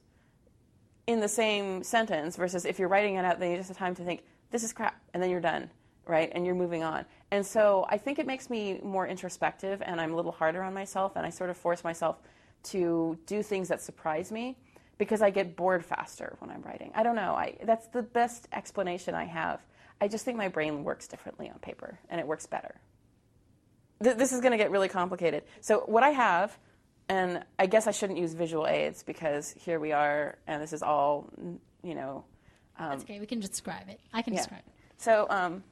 in 1.05 1.19
the 1.19 1.27
same 1.27 1.83
sentence 1.83 2.35
versus 2.35 2.65
if 2.65 2.79
you're 2.79 2.87
writing 2.87 3.15
it 3.15 3.25
out, 3.25 3.39
then 3.39 3.51
you 3.51 3.57
just 3.57 3.69
have 3.69 3.77
time 3.77 3.95
to 3.95 4.03
think, 4.03 4.23
this 4.51 4.63
is 4.63 4.71
crap, 4.71 4.95
and 5.13 5.21
then 5.21 5.29
you're 5.29 5.41
done, 5.41 5.69
right? 6.09 6.29
And 6.33 6.45
you're 6.45 6.55
moving 6.55 6.83
on. 6.83 7.05
And 7.31 7.45
so 7.45 7.85
I 7.87 7.97
think 7.97 8.19
it 8.19 8.25
makes 8.27 8.49
me 8.49 8.79
more 8.83 9.07
introspective 9.07 9.81
and 9.85 10.01
I'm 10.01 10.11
a 10.11 10.15
little 10.15 10.31
harder 10.31 10.63
on 10.63 10.73
myself 10.73 11.13
and 11.15 11.25
I 11.25 11.29
sort 11.29 11.49
of 11.49 11.57
force 11.57 11.83
myself 11.83 12.17
to 12.63 13.17
do 13.27 13.43
things 13.43 13.69
that 13.69 13.81
surprise 13.81 14.31
me 14.31 14.57
because 14.97 15.21
I 15.21 15.29
get 15.29 15.55
bored 15.55 15.85
faster 15.85 16.35
when 16.39 16.49
I'm 16.49 16.61
writing. 16.63 16.91
I 16.95 17.03
don't 17.03 17.15
know. 17.15 17.33
I, 17.35 17.55
that's 17.63 17.87
the 17.87 18.01
best 18.03 18.47
explanation 18.51 19.15
I 19.15 19.25
have. 19.25 19.61
I 20.01 20.07
just 20.07 20.25
think 20.25 20.37
my 20.37 20.47
brain 20.49 20.83
works 20.83 21.07
differently 21.07 21.49
on 21.49 21.59
paper 21.59 21.99
and 22.09 22.19
it 22.19 22.27
works 22.27 22.45
better. 22.47 22.75
Th- 24.03 24.17
this 24.17 24.31
is 24.33 24.41
going 24.41 24.51
to 24.51 24.57
get 24.57 24.71
really 24.71 24.89
complicated. 24.89 25.43
So, 25.61 25.81
what 25.85 26.03
I 26.03 26.09
have, 26.09 26.57
and 27.09 27.43
I 27.57 27.65
guess 27.65 27.85
I 27.85 27.91
shouldn't 27.91 28.17
use 28.17 28.33
visual 28.33 28.65
aids 28.65 29.03
because 29.03 29.51
here 29.51 29.77
we 29.79 29.91
are, 29.91 30.37
and 30.47 30.61
this 30.61 30.71
is 30.73 30.81
all, 30.81 31.29
you 31.83 31.95
know. 31.95 32.23
That's 32.79 33.03
okay. 33.03 33.19
We 33.19 33.25
can 33.25 33.41
describe 33.41 33.89
it. 33.89 33.99
I 34.13 34.21
can 34.21 34.33
Yeah. 34.33 34.39
describe 34.39 34.61
it. 34.65 34.73
So, 34.97 35.27
um, 35.29 35.63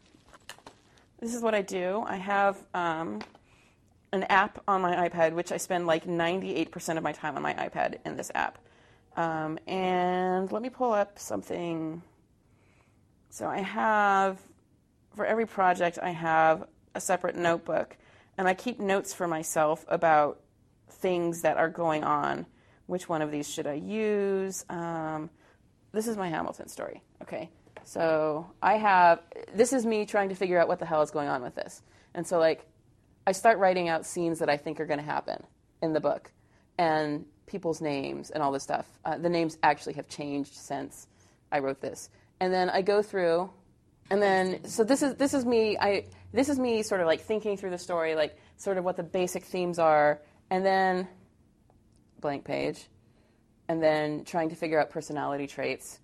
this 1.20 1.34
is 1.34 1.42
what 1.42 1.56
I 1.56 1.62
do. 1.62 2.04
I 2.06 2.18
have 2.18 2.58
um, 2.74 3.22
an 4.12 4.24
app 4.24 4.62
on 4.68 4.82
my 4.82 5.10
iPad, 5.10 5.34
which 5.34 5.52
I 5.52 5.58
spend 5.58 5.88
like 5.88 6.06
98% 6.06 6.98
of 6.98 7.04
my 7.04 7.12
time 7.12 7.36
on 7.36 7.42
my 7.42 7.54
iPad 7.54 7.98
in 8.06 8.16
this 8.16 8.32
app. 8.36 8.60
Um, 9.16 9.58
and 9.68 10.52
let 10.52 10.62
me 10.62 10.70
pull 10.70 10.94
up 10.94 11.18
something. 11.18 12.04
So, 13.30 13.48
I 13.48 13.60
have, 13.60 14.40
for 15.16 15.26
every 15.26 15.48
project, 15.48 15.98
I 16.02 16.12
have 16.12 16.68
a 16.94 17.02
separate 17.02 17.36
notebook, 17.36 17.98
and 18.38 18.48
I 18.48 18.54
keep 18.54 18.80
notes 18.80 19.14
for 19.14 19.28
myself 19.28 19.86
about 19.88 20.40
things 20.90 21.42
that 21.42 21.58
are 21.58 21.70
going 21.70 22.04
on. 22.04 22.46
Which 22.86 23.10
one 23.10 23.22
of 23.22 23.32
these 23.32 23.52
should 23.52 23.68
I 23.68 23.74
use? 23.74 24.64
Um, 24.70 25.30
this 25.92 26.08
is 26.08 26.16
my 26.16 26.30
Hamilton 26.30 26.68
story. 26.68 27.02
Okay. 27.22 27.50
So 27.88 28.52
I 28.62 28.74
have, 28.74 29.22
this 29.54 29.72
is 29.72 29.86
me 29.86 30.06
trying 30.06 30.28
to 30.28 30.36
figure 30.36 30.60
out 30.60 30.68
what 30.68 30.80
the 30.80 30.86
hell 30.86 31.02
is 31.04 31.10
going 31.10 31.30
on 31.30 31.42
with 31.42 31.56
this. 31.56 31.82
And 32.14 32.28
so, 32.28 32.38
like, 32.38 32.66
I 33.26 33.32
start 33.32 33.60
writing 33.60 33.88
out 33.88 34.06
scenes 34.06 34.40
that 34.40 34.50
I 34.50 34.58
think 34.58 34.82
are 34.82 34.86
going 34.86 35.00
to 35.00 35.06
happen 35.06 35.42
in 35.82 35.94
the 35.94 36.02
book 36.02 36.30
and 36.78 37.26
people's 37.46 37.80
names 37.80 38.30
and 38.30 38.44
all 38.44 38.52
this 38.52 38.64
stuff. 38.64 38.86
Uh, 39.06 39.18
the 39.18 39.30
names 39.30 39.58
actually 39.64 39.94
have 39.94 40.10
changed 40.10 40.54
since 40.54 41.08
I 41.50 41.60
wrote 41.60 41.80
this. 41.80 42.10
And 42.42 42.54
then 42.54 42.70
I 42.70 42.82
go 42.82 43.02
through, 43.02 43.50
and 44.12 44.22
then, 44.22 44.66
so 44.66 44.84
this 44.84 45.02
is, 45.02 45.16
this 45.16 45.34
is 45.34 45.46
me, 45.46 45.78
I, 45.78 46.08
this 46.34 46.50
is 46.50 46.60
me 46.60 46.84
sort 46.84 47.00
of 47.00 47.08
like 47.08 47.22
thinking 47.22 47.56
through 47.56 47.70
the 47.70 47.78
story, 47.78 48.16
like, 48.16 48.38
sort 48.58 48.78
of 48.78 48.84
what 48.84 48.98
the 48.98 49.04
basic 49.04 49.46
themes 49.46 49.80
are, 49.80 50.20
and 50.50 50.66
then 50.66 51.08
blank 52.20 52.44
page 52.44 52.86
and 53.70 53.82
then 53.82 54.26
trying 54.26 54.50
to 54.50 54.56
figure 54.56 54.78
out 54.78 54.90
personality 54.90 55.48
traits 55.48 56.02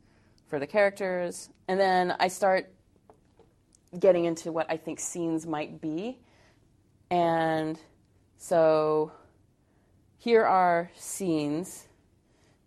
for 0.54 0.60
the 0.60 0.68
characters. 0.68 1.50
And 1.68 1.80
then 1.80 2.14
I 2.20 2.28
start 2.28 2.72
getting 3.98 4.26
into 4.26 4.52
what 4.52 4.68
I 4.70 4.78
think 4.78 5.00
scenes 5.00 5.48
might 5.48 5.82
be. 5.82 6.20
And 7.10 7.80
so 8.38 9.12
here 10.20 10.46
are 10.46 10.92
scenes 10.94 11.88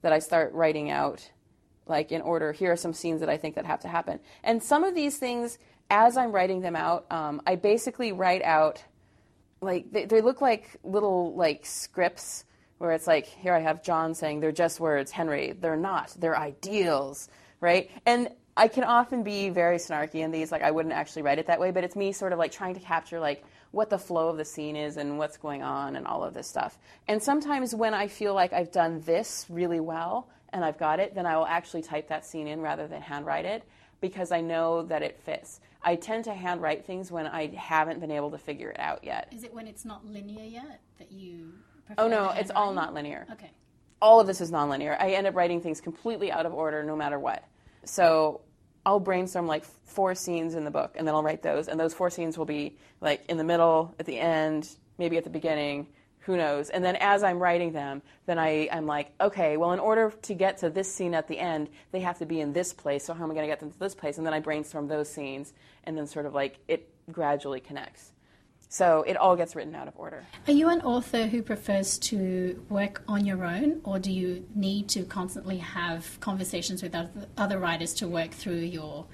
that 0.02 0.12
I 0.12 0.18
start 0.18 0.52
writing 0.52 0.90
out 0.90 1.30
like 1.86 2.10
in 2.10 2.22
order 2.22 2.50
here 2.50 2.72
are 2.72 2.76
some 2.76 2.92
scenes 2.92 3.20
that 3.20 3.28
i 3.28 3.36
think 3.36 3.54
that 3.54 3.64
have 3.64 3.78
to 3.78 3.86
happen 3.86 4.18
and 4.42 4.60
some 4.60 4.82
of 4.82 4.92
these 4.96 5.18
things 5.18 5.56
as 5.88 6.16
i'm 6.16 6.32
writing 6.32 6.60
them 6.60 6.74
out 6.74 7.06
um, 7.12 7.40
i 7.46 7.54
basically 7.54 8.10
write 8.10 8.42
out 8.42 8.82
like 9.60 9.92
they, 9.92 10.04
they 10.04 10.20
look 10.20 10.40
like 10.40 10.76
little 10.82 11.32
like 11.36 11.64
scripts 11.64 12.44
where 12.78 12.90
it's 12.90 13.06
like 13.06 13.24
here 13.24 13.54
i 13.54 13.60
have 13.60 13.84
john 13.84 14.16
saying 14.16 14.40
they're 14.40 14.50
just 14.50 14.80
words 14.80 15.12
henry 15.12 15.54
they're 15.60 15.76
not 15.76 16.12
they're 16.18 16.36
ideals 16.36 17.28
right 17.66 17.90
and 18.06 18.30
i 18.56 18.68
can 18.68 18.84
often 18.84 19.22
be 19.22 19.50
very 19.50 19.76
snarky 19.76 20.16
in 20.16 20.30
these 20.30 20.52
like 20.52 20.62
i 20.62 20.70
wouldn't 20.70 20.94
actually 20.94 21.22
write 21.22 21.38
it 21.38 21.46
that 21.46 21.58
way 21.58 21.70
but 21.70 21.82
it's 21.84 21.96
me 21.96 22.12
sort 22.12 22.32
of 22.32 22.38
like 22.38 22.52
trying 22.52 22.74
to 22.74 22.80
capture 22.80 23.18
like 23.18 23.44
what 23.72 23.90
the 23.90 23.98
flow 23.98 24.28
of 24.28 24.36
the 24.36 24.44
scene 24.44 24.76
is 24.76 24.96
and 24.96 25.18
what's 25.18 25.36
going 25.36 25.62
on 25.62 25.96
and 25.96 26.06
all 26.06 26.22
of 26.22 26.32
this 26.32 26.46
stuff 26.46 26.78
and 27.08 27.20
sometimes 27.22 27.74
when 27.74 27.92
i 27.92 28.06
feel 28.06 28.34
like 28.34 28.52
i've 28.52 28.70
done 28.70 29.02
this 29.02 29.44
really 29.50 29.80
well 29.80 30.28
and 30.52 30.64
i've 30.64 30.78
got 30.78 31.00
it 31.00 31.14
then 31.14 31.26
i 31.26 31.36
will 31.36 31.46
actually 31.46 31.82
type 31.82 32.08
that 32.08 32.24
scene 32.24 32.46
in 32.46 32.60
rather 32.60 32.86
than 32.86 33.02
handwrite 33.02 33.44
it 33.44 33.64
because 34.00 34.30
i 34.30 34.40
know 34.40 34.82
that 34.82 35.02
it 35.02 35.18
fits 35.18 35.60
i 35.82 35.96
tend 35.96 36.24
to 36.24 36.32
handwrite 36.32 36.86
things 36.86 37.10
when 37.10 37.26
i 37.26 37.48
haven't 37.56 38.00
been 38.00 38.12
able 38.12 38.30
to 38.30 38.38
figure 38.38 38.70
it 38.70 38.78
out 38.78 39.02
yet 39.02 39.28
Is 39.32 39.42
it 39.42 39.52
when 39.52 39.66
it's 39.66 39.84
not 39.84 40.06
linear 40.06 40.44
yet 40.44 40.80
that 40.98 41.10
you 41.10 41.52
prefer 41.86 42.02
Oh 42.02 42.08
no, 42.08 42.30
it's 42.30 42.50
all 42.50 42.72
not 42.72 42.94
linear. 42.94 43.26
Okay. 43.32 43.50
All 44.02 44.20
of 44.20 44.26
this 44.26 44.40
is 44.40 44.50
nonlinear. 44.50 44.96
I 45.00 45.12
end 45.12 45.26
up 45.26 45.34
writing 45.34 45.60
things 45.60 45.80
completely 45.80 46.30
out 46.30 46.44
of 46.44 46.52
order 46.52 46.82
no 46.82 46.96
matter 46.96 47.18
what. 47.18 47.44
So 47.86 48.42
I'll 48.84 49.00
brainstorm 49.00 49.46
like 49.46 49.64
four 49.84 50.14
scenes 50.14 50.54
in 50.54 50.64
the 50.64 50.70
book 50.70 50.94
and 50.96 51.06
then 51.06 51.14
I'll 51.14 51.22
write 51.22 51.42
those 51.42 51.68
and 51.68 51.78
those 51.78 51.94
four 51.94 52.10
scenes 52.10 52.36
will 52.36 52.44
be 52.44 52.76
like 53.00 53.24
in 53.28 53.36
the 53.36 53.44
middle, 53.44 53.94
at 53.98 54.06
the 54.06 54.18
end, 54.18 54.68
maybe 54.98 55.16
at 55.16 55.24
the 55.24 55.30
beginning, 55.30 55.86
who 56.20 56.36
knows. 56.36 56.70
And 56.70 56.84
then 56.84 56.96
as 56.96 57.22
I'm 57.22 57.38
writing 57.38 57.72
them, 57.72 58.02
then 58.26 58.38
I, 58.38 58.68
I'm 58.72 58.86
like, 58.86 59.12
okay, 59.20 59.56
well 59.56 59.72
in 59.72 59.78
order 59.78 60.12
to 60.22 60.34
get 60.34 60.58
to 60.58 60.70
this 60.70 60.92
scene 60.92 61.14
at 61.14 61.28
the 61.28 61.38
end, 61.38 61.68
they 61.92 62.00
have 62.00 62.18
to 62.18 62.26
be 62.26 62.40
in 62.40 62.52
this 62.52 62.72
place, 62.72 63.04
so 63.04 63.14
how 63.14 63.24
am 63.24 63.30
I 63.30 63.34
gonna 63.34 63.46
get 63.46 63.60
them 63.60 63.70
to 63.70 63.78
this 63.78 63.94
place? 63.94 64.18
And 64.18 64.26
then 64.26 64.34
I 64.34 64.40
brainstorm 64.40 64.88
those 64.88 65.08
scenes 65.08 65.52
and 65.84 65.96
then 65.96 66.06
sort 66.06 66.26
of 66.26 66.34
like 66.34 66.58
it 66.66 66.92
gradually 67.10 67.60
connects. 67.60 68.12
So 68.76 69.04
it 69.06 69.16
all 69.16 69.36
gets 69.36 69.56
written 69.56 69.74
out 69.74 69.88
of 69.88 69.94
order. 69.96 70.22
Are 70.46 70.52
you 70.52 70.68
an 70.68 70.82
author 70.82 71.28
who 71.28 71.42
prefers 71.42 71.96
to 72.10 72.62
work 72.68 73.02
on 73.08 73.24
your 73.24 73.42
own, 73.42 73.80
or 73.84 73.98
do 73.98 74.12
you 74.12 74.46
need 74.54 74.90
to 74.90 75.04
constantly 75.04 75.56
have 75.56 76.20
conversations 76.20 76.82
with 76.82 76.94
other, 77.38 77.58
writers 77.58 77.94
to 77.94 78.06
work 78.06 78.32
through 78.32 78.58
your 78.58 79.06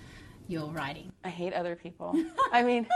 your 0.48 0.72
writing? 0.72 1.12
I 1.22 1.29
hate 1.29 1.53
other 1.53 1.77
people. 1.77 2.12
I 2.51 2.64
mean, 2.64 2.88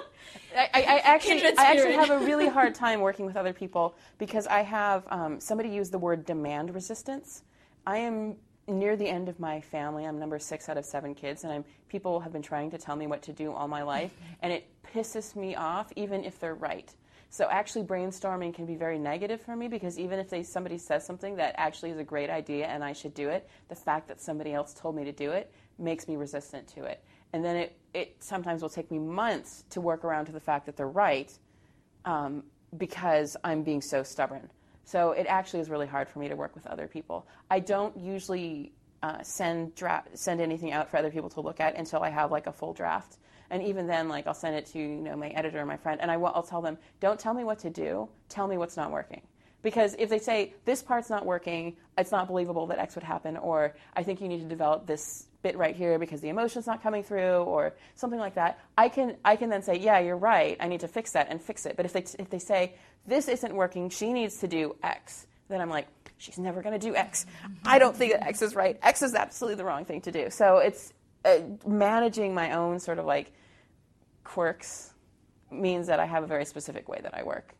I, 0.56 0.70
I, 0.72 0.80
I 0.80 0.98
actually, 1.04 1.44
I 1.44 1.52
actually 1.58 1.92
have 1.92 2.08
a 2.08 2.20
really 2.20 2.48
hard 2.48 2.74
time 2.84 3.02
working 3.02 3.26
with 3.26 3.36
other 3.36 3.52
people 3.52 3.94
because 4.16 4.46
I 4.46 4.62
have 4.62 5.04
um, 5.10 5.38
somebody 5.40 5.68
used 5.68 5.92
the 5.92 5.98
word 5.98 6.24
demand 6.24 6.74
resistance. 6.74 7.42
I 7.86 7.98
am 7.98 8.36
near 8.66 8.96
the 8.96 9.08
end 9.08 9.28
of 9.28 9.38
my 9.38 9.60
family. 9.60 10.04
I'm 10.04 10.18
number 10.18 10.38
six 10.38 10.68
out 10.68 10.76
of 10.76 10.84
seven 10.84 11.14
kids, 11.14 11.44
and 11.44 11.52
I'm 11.52 11.64
people 11.88 12.20
have 12.20 12.32
been 12.32 12.42
trying 12.42 12.70
to 12.70 12.78
tell 12.78 12.96
me 12.96 13.06
what 13.06 13.22
to 13.22 13.32
do 13.32 13.52
all 13.52 13.68
my 13.68 13.82
life, 13.82 14.12
and 14.42 14.52
it 14.52 14.66
pisses 14.94 15.36
me 15.36 15.54
off, 15.54 15.92
even 15.96 16.24
if 16.24 16.38
they're 16.38 16.54
right. 16.54 16.92
So 17.34 17.48
actually, 17.50 17.84
brainstorming 17.84 18.54
can 18.54 18.64
be 18.64 18.76
very 18.76 18.96
negative 18.96 19.40
for 19.40 19.56
me 19.56 19.66
because 19.66 19.98
even 19.98 20.20
if 20.20 20.30
they, 20.30 20.44
somebody 20.44 20.78
says 20.78 21.04
something 21.04 21.34
that 21.34 21.56
actually 21.58 21.90
is 21.90 21.98
a 21.98 22.04
great 22.04 22.30
idea 22.30 22.66
and 22.66 22.84
I 22.84 22.92
should 22.92 23.12
do 23.12 23.28
it, 23.28 23.50
the 23.68 23.74
fact 23.74 24.06
that 24.06 24.20
somebody 24.20 24.54
else 24.54 24.72
told 24.72 24.94
me 24.94 25.02
to 25.02 25.10
do 25.10 25.32
it 25.32 25.52
makes 25.76 26.06
me 26.06 26.14
resistant 26.14 26.68
to 26.68 26.84
it. 26.84 27.02
And 27.32 27.44
then 27.44 27.56
it, 27.56 27.76
it 27.92 28.16
sometimes 28.20 28.62
will 28.62 28.68
take 28.68 28.88
me 28.92 29.00
months 29.00 29.64
to 29.70 29.80
work 29.80 30.04
around 30.04 30.26
to 30.26 30.32
the 30.32 30.38
fact 30.38 30.64
that 30.66 30.76
they're 30.76 30.86
right 30.86 31.36
um, 32.04 32.44
because 32.78 33.36
I'm 33.42 33.64
being 33.64 33.80
so 33.80 34.04
stubborn. 34.04 34.48
So 34.84 35.12
it 35.12 35.26
actually 35.28 35.60
is 35.60 35.70
really 35.70 35.86
hard 35.86 36.08
for 36.08 36.18
me 36.18 36.28
to 36.28 36.36
work 36.36 36.54
with 36.54 36.66
other 36.66 36.86
people. 36.86 37.26
I 37.50 37.60
don't 37.60 37.96
usually 37.96 38.72
uh, 39.02 39.22
send 39.22 39.72
send 40.14 40.40
anything 40.40 40.72
out 40.72 40.90
for 40.90 40.96
other 40.96 41.10
people 41.10 41.28
to 41.30 41.40
look 41.40 41.60
at 41.60 41.76
until 41.76 42.02
I 42.02 42.10
have 42.10 42.30
like 42.30 42.46
a 42.46 42.52
full 42.52 42.72
draft. 42.72 43.18
And 43.50 43.62
even 43.62 43.86
then, 43.86 44.08
like 44.08 44.26
I'll 44.26 44.34
send 44.34 44.56
it 44.56 44.66
to 44.66 44.78
you 44.78 44.86
know 44.86 45.16
my 45.16 45.28
editor 45.28 45.60
or 45.60 45.66
my 45.66 45.76
friend, 45.76 46.00
and 46.00 46.10
I'll 46.10 46.42
tell 46.42 46.62
them, 46.62 46.78
don't 47.00 47.20
tell 47.20 47.34
me 47.34 47.44
what 47.44 47.58
to 47.60 47.70
do. 47.70 48.08
Tell 48.28 48.46
me 48.46 48.56
what's 48.56 48.76
not 48.76 48.90
working. 48.90 49.22
Because 49.62 49.94
if 49.98 50.10
they 50.10 50.18
say 50.18 50.54
this 50.66 50.82
part's 50.82 51.08
not 51.08 51.24
working, 51.24 51.76
it's 51.96 52.12
not 52.12 52.28
believable 52.28 52.66
that 52.66 52.78
X 52.78 52.94
would 52.94 53.04
happen, 53.04 53.36
or 53.36 53.74
I 53.96 54.02
think 54.02 54.20
you 54.20 54.28
need 54.28 54.40
to 54.40 54.48
develop 54.48 54.86
this 54.86 55.26
bit 55.44 55.56
right 55.56 55.76
here 55.76 55.98
because 55.98 56.20
the 56.20 56.30
emotion's 56.30 56.66
not 56.66 56.82
coming 56.82 57.04
through, 57.04 57.44
or 57.44 57.74
something 57.94 58.18
like 58.18 58.34
that, 58.34 58.58
I 58.76 58.88
can 58.88 59.16
I 59.24 59.36
can 59.36 59.50
then 59.50 59.62
say, 59.62 59.78
yeah, 59.78 60.00
you're 60.00 60.16
right. 60.16 60.56
I 60.58 60.66
need 60.66 60.80
to 60.80 60.88
fix 60.88 61.12
that 61.12 61.28
and 61.30 61.40
fix 61.40 61.66
it. 61.66 61.76
But 61.76 61.86
if 61.86 61.92
they 61.92 62.04
if 62.18 62.28
they 62.30 62.40
say 62.40 62.74
this 63.06 63.28
isn't 63.28 63.54
working, 63.54 63.90
she 63.90 64.12
needs 64.12 64.38
to 64.38 64.48
do 64.48 64.74
X, 64.82 65.26
then 65.48 65.60
I'm 65.60 65.70
like, 65.70 65.86
she's 66.18 66.38
never 66.38 66.62
going 66.62 66.78
to 66.78 66.84
do 66.84 66.96
X. 66.96 67.26
I 67.64 67.78
don't 67.78 67.94
think 67.96 68.12
that 68.12 68.26
X 68.26 68.42
is 68.42 68.56
right. 68.56 68.78
X 68.82 69.02
is 69.02 69.14
absolutely 69.14 69.56
the 69.56 69.64
wrong 69.64 69.84
thing 69.84 70.00
to 70.00 70.10
do. 70.10 70.30
So 70.30 70.58
it's 70.58 70.92
uh, 71.24 71.38
managing 71.66 72.34
my 72.34 72.52
own 72.52 72.80
sort 72.80 72.98
of 72.98 73.04
like 73.04 73.32
quirks 74.24 74.92
means 75.50 75.86
that 75.86 76.00
I 76.00 76.06
have 76.06 76.24
a 76.24 76.26
very 76.26 76.46
specific 76.46 76.88
way 76.88 77.00
that 77.02 77.14
I 77.14 77.22
work. 77.22 77.54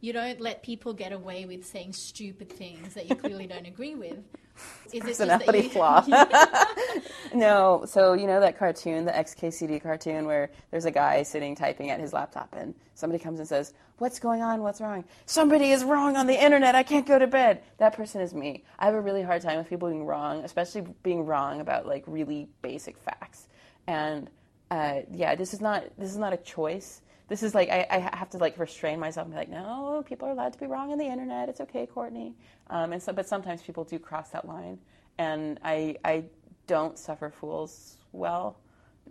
You 0.00 0.12
don't 0.12 0.40
let 0.40 0.62
people 0.62 0.92
get 0.92 1.12
away 1.12 1.44
with 1.44 1.66
saying 1.66 1.92
stupid 1.92 2.50
things 2.52 2.94
that 2.94 3.08
you 3.08 3.16
clearly 3.16 3.46
don't 3.46 3.66
agree 3.66 3.96
with. 3.96 4.18
Is 4.86 4.94
it 4.94 5.06
just 5.06 5.18
that 5.18 5.40
personality 5.40 5.68
you- 5.68 5.70
flaw. 5.70 6.04
no, 7.34 7.84
so 7.86 8.14
you 8.14 8.26
know 8.26 8.40
that 8.40 8.58
cartoon, 8.58 9.04
the 9.04 9.12
XKCD 9.12 9.82
cartoon, 9.82 10.26
where 10.26 10.50
there's 10.70 10.84
a 10.84 10.90
guy 10.90 11.22
sitting 11.22 11.54
typing 11.54 11.90
at 11.90 12.00
his 12.00 12.12
laptop, 12.12 12.54
and 12.56 12.74
somebody 12.94 13.22
comes 13.22 13.38
and 13.38 13.48
says, 13.48 13.74
"What's 13.98 14.18
going 14.18 14.42
on? 14.42 14.62
What's 14.62 14.80
wrong? 14.80 15.04
Somebody 15.26 15.70
is 15.70 15.84
wrong 15.84 16.16
on 16.16 16.26
the 16.26 16.42
internet. 16.42 16.74
I 16.74 16.82
can't 16.82 17.06
go 17.06 17.18
to 17.18 17.26
bed." 17.26 17.62
That 17.78 17.92
person 17.92 18.20
is 18.20 18.34
me. 18.34 18.64
I 18.78 18.86
have 18.86 18.94
a 18.94 19.00
really 19.00 19.22
hard 19.22 19.42
time 19.42 19.58
with 19.58 19.68
people 19.68 19.88
being 19.88 20.06
wrong, 20.06 20.44
especially 20.44 20.82
being 21.02 21.24
wrong 21.24 21.60
about 21.60 21.86
like 21.86 22.04
really 22.06 22.48
basic 22.62 22.98
facts. 22.98 23.46
And 23.86 24.28
uh, 24.70 25.00
yeah, 25.12 25.34
this 25.34 25.54
is 25.54 25.60
not 25.60 25.84
this 25.98 26.10
is 26.10 26.16
not 26.16 26.32
a 26.32 26.38
choice. 26.38 27.02
This 27.28 27.42
is 27.42 27.54
like 27.54 27.68
I, 27.68 27.86
I 27.90 27.98
have 28.16 28.30
to 28.30 28.38
like 28.38 28.58
restrain 28.58 28.98
myself 28.98 29.26
and 29.26 29.34
be 29.34 29.38
like, 29.38 29.50
no, 29.50 30.02
people 30.06 30.28
are 30.28 30.32
allowed 30.32 30.54
to 30.54 30.58
be 30.58 30.66
wrong 30.66 30.92
on 30.92 30.98
the 30.98 31.06
internet. 31.06 31.48
It's 31.48 31.60
okay, 31.60 31.86
Courtney. 31.86 32.34
Um, 32.70 32.92
and 32.92 33.02
so, 33.02 33.12
but 33.12 33.28
sometimes 33.28 33.62
people 33.62 33.84
do 33.84 33.98
cross 33.98 34.30
that 34.30 34.46
line, 34.46 34.78
and 35.18 35.60
I 35.62 35.96
I 36.04 36.24
don't 36.66 36.98
suffer 36.98 37.30
fools 37.30 37.96
well. 38.12 38.56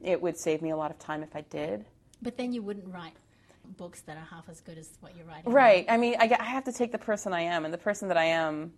It 0.03 0.21
would 0.21 0.37
save 0.37 0.61
me 0.61 0.71
a 0.71 0.77
lot 0.77 0.91
of 0.91 0.99
time 0.99 1.23
if 1.23 1.35
I 1.35 1.41
did. 1.41 1.85
But 2.21 2.37
then 2.37 2.53
you 2.53 2.63
wouldn't 2.63 2.91
write 2.91 3.13
books 3.77 4.01
that 4.01 4.17
are 4.17 4.27
half 4.29 4.49
as 4.49 4.61
good 4.61 4.77
as 4.77 4.89
what 5.01 5.15
you're 5.15 5.25
writing. 5.25 5.51
Right. 5.51 5.85
I 5.89 5.97
mean, 5.97 6.15
I, 6.19 6.35
I 6.39 6.43
have 6.45 6.63
to 6.65 6.71
take 6.71 6.91
the 6.91 6.97
person 6.97 7.33
I 7.33 7.41
am, 7.41 7.65
and 7.65 7.73
the 7.73 7.77
person 7.77 8.07
that 8.07 8.17
I 8.17 8.25
am 8.25 8.73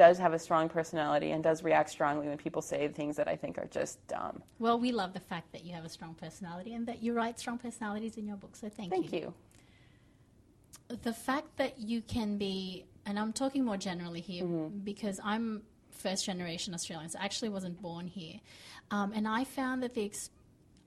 does 0.00 0.16
have 0.16 0.32
a 0.32 0.38
strong 0.38 0.66
personality 0.70 1.30
and 1.32 1.44
does 1.44 1.62
react 1.62 1.90
strongly 1.90 2.26
when 2.26 2.38
people 2.38 2.62
say 2.62 2.88
things 2.88 3.16
that 3.16 3.28
I 3.28 3.36
think 3.36 3.58
are 3.58 3.66
just 3.66 3.94
dumb. 4.06 4.42
Well, 4.58 4.80
we 4.80 4.92
love 4.92 5.12
the 5.12 5.20
fact 5.20 5.52
that 5.52 5.62
you 5.62 5.74
have 5.74 5.84
a 5.84 5.90
strong 5.90 6.14
personality 6.14 6.72
and 6.72 6.86
that 6.86 7.02
you 7.02 7.12
write 7.12 7.38
strong 7.38 7.58
personalities 7.58 8.16
in 8.16 8.26
your 8.26 8.36
book. 8.36 8.56
So 8.56 8.70
thank, 8.70 8.94
you. 8.94 9.02
Thank 9.02 9.12
you. 9.12 9.34
the 11.02 11.12
fact 11.12 11.58
that 11.58 11.78
you 11.78 12.00
can 12.00 12.38
be, 12.38 12.86
and 13.04 13.18
I'm 13.18 13.34
talking 13.34 13.62
more 13.62 13.76
generally 13.76 14.22
here 14.22 14.46
because 14.90 15.20
I'm 15.22 15.64
first 15.90 16.24
generation 16.24 16.72
Australian, 16.72 17.10
so 17.10 17.18
I 17.18 17.24
actually 17.26 17.50
wasn't 17.50 17.82
born 17.82 18.06
here, 18.06 18.40
um, 18.90 19.12
and 19.14 19.28
I 19.28 19.44
found 19.44 19.82
that 19.82 19.92
the 19.92 20.06
ex- 20.06 20.30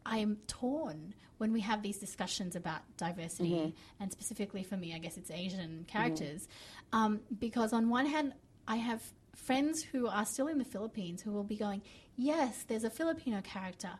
I'm 0.07 0.37
torn 0.47 1.13
when 1.37 1.53
we 1.53 1.61
have 1.61 1.83
these 1.83 1.99
discussions 1.99 2.55
about 2.55 2.81
diversity, 2.97 3.75
and 3.99 4.11
specifically 4.11 4.63
for 4.63 4.75
me, 4.77 4.95
I 4.95 4.97
guess 4.97 5.17
it's 5.17 5.29
Asian 5.29 5.85
characters, 5.87 6.47
um, 6.93 7.19
because 7.39 7.73
on 7.73 7.89
one 7.89 8.07
hand, 8.07 8.33
I 8.67 8.77
have 8.77 9.01
friends 9.35 9.83
who 9.83 10.07
are 10.07 10.25
still 10.25 10.47
in 10.47 10.57
the 10.57 10.65
Philippines 10.65 11.21
who 11.21 11.31
will 11.31 11.43
be 11.43 11.57
going, 11.57 11.81
yes, 12.15 12.63
there's 12.67 12.83
a 12.83 12.89
Filipino 12.89 13.41
character, 13.41 13.91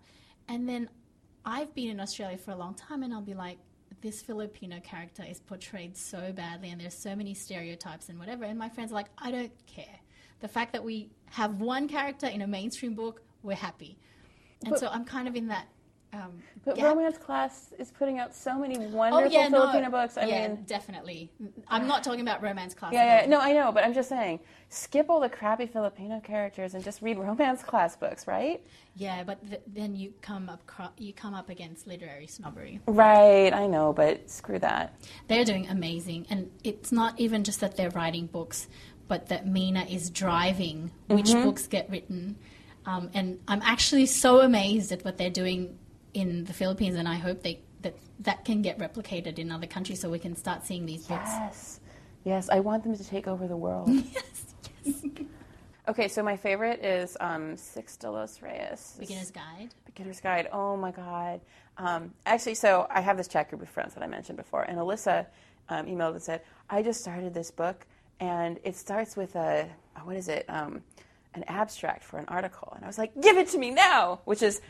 and 0.48 0.68
then 0.68 0.90
I've 1.46 1.74
been 1.76 1.90
in 1.90 2.00
Australia 2.00 2.38
for 2.38 2.52
a 2.52 2.56
long 2.56 2.74
time, 2.74 3.04
and 3.04 3.14
I'll 3.14 3.22
be 3.22 3.34
like, 3.34 3.58
this 4.02 4.22
Filipino 4.22 4.80
character 4.82 5.24
is 5.30 5.40
portrayed 5.40 5.98
so 5.98 6.32
badly, 6.34 6.70
and 6.72 6.80
there's 6.80 6.94
so 6.94 7.16
many 7.16 7.34
stereotypes 7.34 8.10
and 8.10 8.20
whatever. 8.20 8.44
And 8.46 8.58
my 8.58 8.70
friends 8.70 8.92
are 8.92 8.96
like, 8.96 9.08
I 9.18 9.32
don't 9.32 9.52
care. 9.66 10.00
The 10.40 10.48
fact 10.48 10.74
that 10.74 10.84
we 10.84 11.10
have 11.32 11.62
one 11.62 11.88
character 11.88 12.28
in 12.28 12.42
a 12.42 12.48
mainstream 12.48 12.96
book, 12.96 13.22
we're 13.44 13.56
happy. 13.56 13.98
And 14.62 14.72
But- 14.72 14.80
so 14.80 14.88
I'm 14.88 15.06
kind 15.06 15.28
of 15.28 15.36
in 15.36 15.48
that. 15.48 15.68
Um, 16.14 16.44
But 16.64 16.76
gap. 16.76 16.86
romance 16.96 17.18
class 17.18 17.74
is 17.80 17.92
putting 17.92 18.20
out 18.20 18.36
so 18.36 18.58
many 18.60 18.78
Oh 18.78 18.90
wonderful 18.90 19.32
yeah, 19.32 19.48
no, 19.50 19.62
Filipino 19.62 19.90
books. 19.90 20.18
I 20.18 20.26
yeah, 20.26 20.48
mean, 20.48 20.64
definitely. 20.66 21.32
I'm 21.68 21.88
not 21.88 22.04
talking 22.04 22.22
about 22.22 22.42
romance 22.44 22.74
class. 22.74 22.94
yeah, 22.94 23.22
yeah, 23.22 23.28
no, 23.28 23.40
I 23.40 23.52
know, 23.54 23.72
but 23.72 23.84
I'm 23.84 23.94
just 23.94 24.10
saying, 24.10 24.40
skip 24.70 25.10
all 25.10 25.20
the 25.20 25.30
crappy 25.30 25.66
Filipino 25.66 26.20
characters 26.20 26.74
and 26.76 26.84
just 26.84 27.02
read 27.02 27.18
romance 27.18 27.64
class 27.64 27.96
books, 27.96 28.28
right? 28.28 28.64
Yeah, 28.96 29.24
but 29.24 29.46
th- 29.50 29.62
then 29.68 29.96
you 29.96 30.14
come 30.22 30.50
up 30.50 30.66
cro- 30.68 30.92
you 30.98 31.14
come 31.14 31.34
up 31.34 31.50
against 31.50 31.88
literary 31.88 32.28
snobbery. 32.28 32.80
Right, 32.86 33.52
I 33.54 33.66
know, 33.68 33.92
but 33.92 34.30
screw 34.30 34.60
that. 34.60 34.94
They're 35.28 35.46
doing 35.46 35.68
amazing, 35.68 36.28
and 36.30 36.52
it's 36.64 36.92
not 36.92 37.20
even 37.20 37.44
just 37.44 37.60
that 37.62 37.76
they're 37.76 37.90
writing 37.92 38.28
books, 38.28 38.68
but 39.08 39.28
that 39.30 39.48
Mina 39.48 39.84
is 39.90 40.10
driving 40.12 40.92
which 41.08 41.26
Mm-hmm. 41.32 41.44
books 41.44 41.68
get 41.68 41.90
written. 41.90 42.38
Um, 42.86 43.10
and 43.14 43.40
I'm 43.48 43.62
actually 43.64 44.06
so 44.08 44.42
amazed 44.42 44.92
at 44.92 45.04
what 45.06 45.18
they're 45.18 45.30
doing 45.30 45.80
in 46.14 46.46
the 46.46 46.54
Philippines, 46.54 46.96
and 46.96 47.08
I 47.08 47.16
hope 47.16 47.44
they 47.44 47.62
that 47.82 47.96
that 48.20 48.46
can 48.46 48.62
get 48.62 48.80
replicated 48.80 49.40
in 49.40 49.52
other 49.52 49.68
countries, 49.68 50.00
so 50.00 50.10
we 50.10 50.20
can 50.20 50.36
start 50.36 50.66
seeing 50.66 50.86
these 50.86 51.06
books. 51.08 51.30
Yes, 51.30 51.80
yes, 52.24 52.50
I 52.50 52.60
want 52.60 52.84
them 52.84 52.96
to 52.96 53.04
take 53.04 53.28
over 53.28 53.48
the 53.48 53.58
world. 53.58 53.90
yes, 54.14 54.56
yes. 54.84 55.04
okay, 55.88 56.08
so 56.08 56.24
my 56.24 56.38
favorite 56.38 56.84
is 56.84 57.18
um, 57.20 57.58
Six 57.58 57.98
de 57.98 58.10
los 58.10 58.42
Reyes. 58.42 58.96
Beginner's 59.00 59.32
Guide. 59.32 59.74
Beginner's 59.86 60.20
Guide. 60.20 60.48
Oh 60.52 60.78
my 60.78 60.92
God. 60.92 61.42
Um, 61.78 62.14
actually, 62.26 62.56
so 62.56 62.88
I 62.90 63.02
have 63.02 63.18
this 63.18 63.28
chat 63.28 63.50
group 63.50 63.62
of 63.62 63.70
friends 63.70 63.94
that 63.96 64.04
I 64.04 64.08
mentioned 64.08 64.38
before, 64.38 64.64
and 64.64 64.78
Alyssa 64.78 65.26
um, 65.70 65.86
emailed 65.88 66.14
and 66.14 66.22
said, 66.22 66.42
I 66.70 66.82
just 66.82 67.02
started 67.02 67.34
this 67.34 67.52
book, 67.52 67.86
and 68.20 68.60
it 68.64 68.76
starts 68.76 69.16
with 69.16 69.36
a, 69.36 69.68
what 70.04 70.16
is 70.16 70.28
it, 70.28 70.46
um, 70.50 70.84
an 71.34 71.44
abstract 71.48 72.04
for 72.04 72.20
an 72.20 72.26
article. 72.28 72.72
And 72.76 72.84
I 72.84 72.88
was 72.88 72.98
like, 72.98 73.20
give 73.22 73.38
it 73.38 73.50
to 73.50 73.58
me 73.58 73.72
now, 73.72 74.22
which 74.26 74.44
is, 74.44 74.62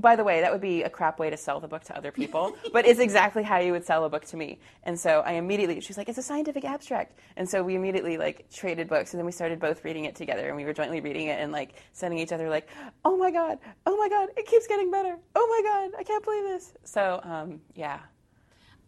by 0.00 0.16
the 0.16 0.24
way, 0.24 0.40
that 0.40 0.50
would 0.52 0.60
be 0.60 0.82
a 0.82 0.90
crap 0.90 1.18
way 1.18 1.30
to 1.30 1.36
sell 1.36 1.60
the 1.60 1.68
book 1.68 1.84
to 1.84 1.96
other 1.96 2.10
people, 2.10 2.56
but 2.72 2.86
it's 2.86 2.98
exactly 2.98 3.42
how 3.42 3.58
you 3.58 3.72
would 3.72 3.84
sell 3.84 4.04
a 4.04 4.08
book 4.08 4.24
to 4.26 4.36
me. 4.36 4.58
And 4.82 4.98
so 4.98 5.20
I 5.20 5.32
immediately, 5.32 5.80
she's 5.80 5.96
like, 5.96 6.08
it's 6.08 6.18
a 6.18 6.22
scientific 6.22 6.64
abstract. 6.64 7.18
And 7.36 7.48
so 7.48 7.62
we 7.62 7.76
immediately 7.76 8.18
like 8.18 8.50
traded 8.50 8.88
books, 8.88 9.12
and 9.12 9.18
then 9.18 9.26
we 9.26 9.32
started 9.32 9.60
both 9.60 9.84
reading 9.84 10.04
it 10.04 10.16
together, 10.16 10.48
and 10.48 10.56
we 10.56 10.64
were 10.64 10.72
jointly 10.72 11.00
reading 11.00 11.28
it 11.28 11.40
and 11.40 11.52
like 11.52 11.74
sending 11.92 12.18
each 12.18 12.32
other 12.32 12.48
like, 12.48 12.68
oh 13.04 13.16
my 13.16 13.30
god, 13.30 13.58
oh 13.86 13.96
my 13.96 14.08
god, 14.08 14.30
it 14.36 14.46
keeps 14.46 14.66
getting 14.66 14.90
better. 14.90 15.16
Oh 15.34 15.46
my 15.48 15.70
god, 15.70 15.98
I 15.98 16.02
can't 16.02 16.24
believe 16.24 16.44
this. 16.44 16.72
So 16.84 17.20
um, 17.22 17.60
yeah, 17.74 18.00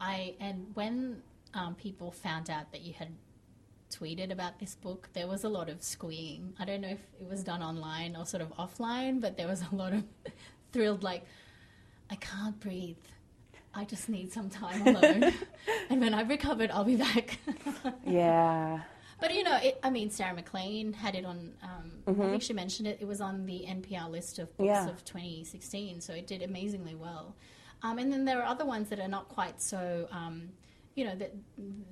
I 0.00 0.34
and 0.40 0.66
when 0.74 1.22
um, 1.54 1.74
people 1.76 2.10
found 2.10 2.50
out 2.50 2.72
that 2.72 2.82
you 2.82 2.94
had 2.94 3.08
tweeted 3.90 4.32
about 4.32 4.58
this 4.58 4.74
book, 4.74 5.08
there 5.12 5.26
was 5.26 5.44
a 5.44 5.48
lot 5.48 5.68
of 5.68 5.82
squeeing. 5.82 6.54
I 6.58 6.64
don't 6.64 6.80
know 6.80 6.88
if 6.88 7.00
it 7.20 7.28
was 7.28 7.42
done 7.44 7.62
online 7.62 8.16
or 8.16 8.26
sort 8.26 8.42
of 8.42 8.52
offline, 8.56 9.20
but 9.20 9.36
there 9.36 9.46
was 9.46 9.62
a 9.72 9.74
lot 9.74 9.92
of 9.92 10.04
thrilled, 10.76 11.02
like, 11.02 11.24
I 12.10 12.16
can't 12.16 12.58
breathe. 12.60 12.96
I 13.74 13.84
just 13.84 14.08
need 14.08 14.32
some 14.32 14.48
time 14.50 14.86
alone. 14.86 15.32
and 15.90 16.00
when 16.00 16.12
I've 16.14 16.28
recovered, 16.28 16.70
I'll 16.70 16.84
be 16.84 16.96
back. 16.96 17.38
yeah. 18.06 18.80
but 19.20 19.34
you 19.34 19.42
know, 19.42 19.56
it, 19.56 19.78
I 19.82 19.90
mean, 19.90 20.10
Sarah 20.10 20.34
MacLean 20.34 20.92
had 20.92 21.14
it 21.14 21.24
on. 21.24 21.52
Um, 21.62 21.92
I 22.06 22.12
think 22.30 22.42
she 22.42 22.52
mentioned 22.52 22.88
it. 22.88 22.98
It 23.00 23.06
was 23.08 23.20
on 23.20 23.44
the 23.46 23.64
NPR 23.68 24.10
list 24.10 24.38
of 24.38 24.54
books 24.56 24.66
Yeah. 24.66 24.88
of 24.88 25.04
2016, 25.04 26.00
so 26.00 26.12
it 26.14 26.26
did 26.26 26.42
amazingly 26.42 26.94
well. 26.94 27.34
Um, 27.82 27.98
and 27.98 28.10
then 28.12 28.24
there 28.24 28.40
are 28.40 28.46
other 28.46 28.64
ones 28.64 28.88
that 28.90 29.00
are 29.00 29.08
not 29.08 29.28
quite 29.28 29.60
so, 29.60 30.08
um, 30.10 30.48
you 30.94 31.04
know, 31.04 31.14
that 31.16 31.34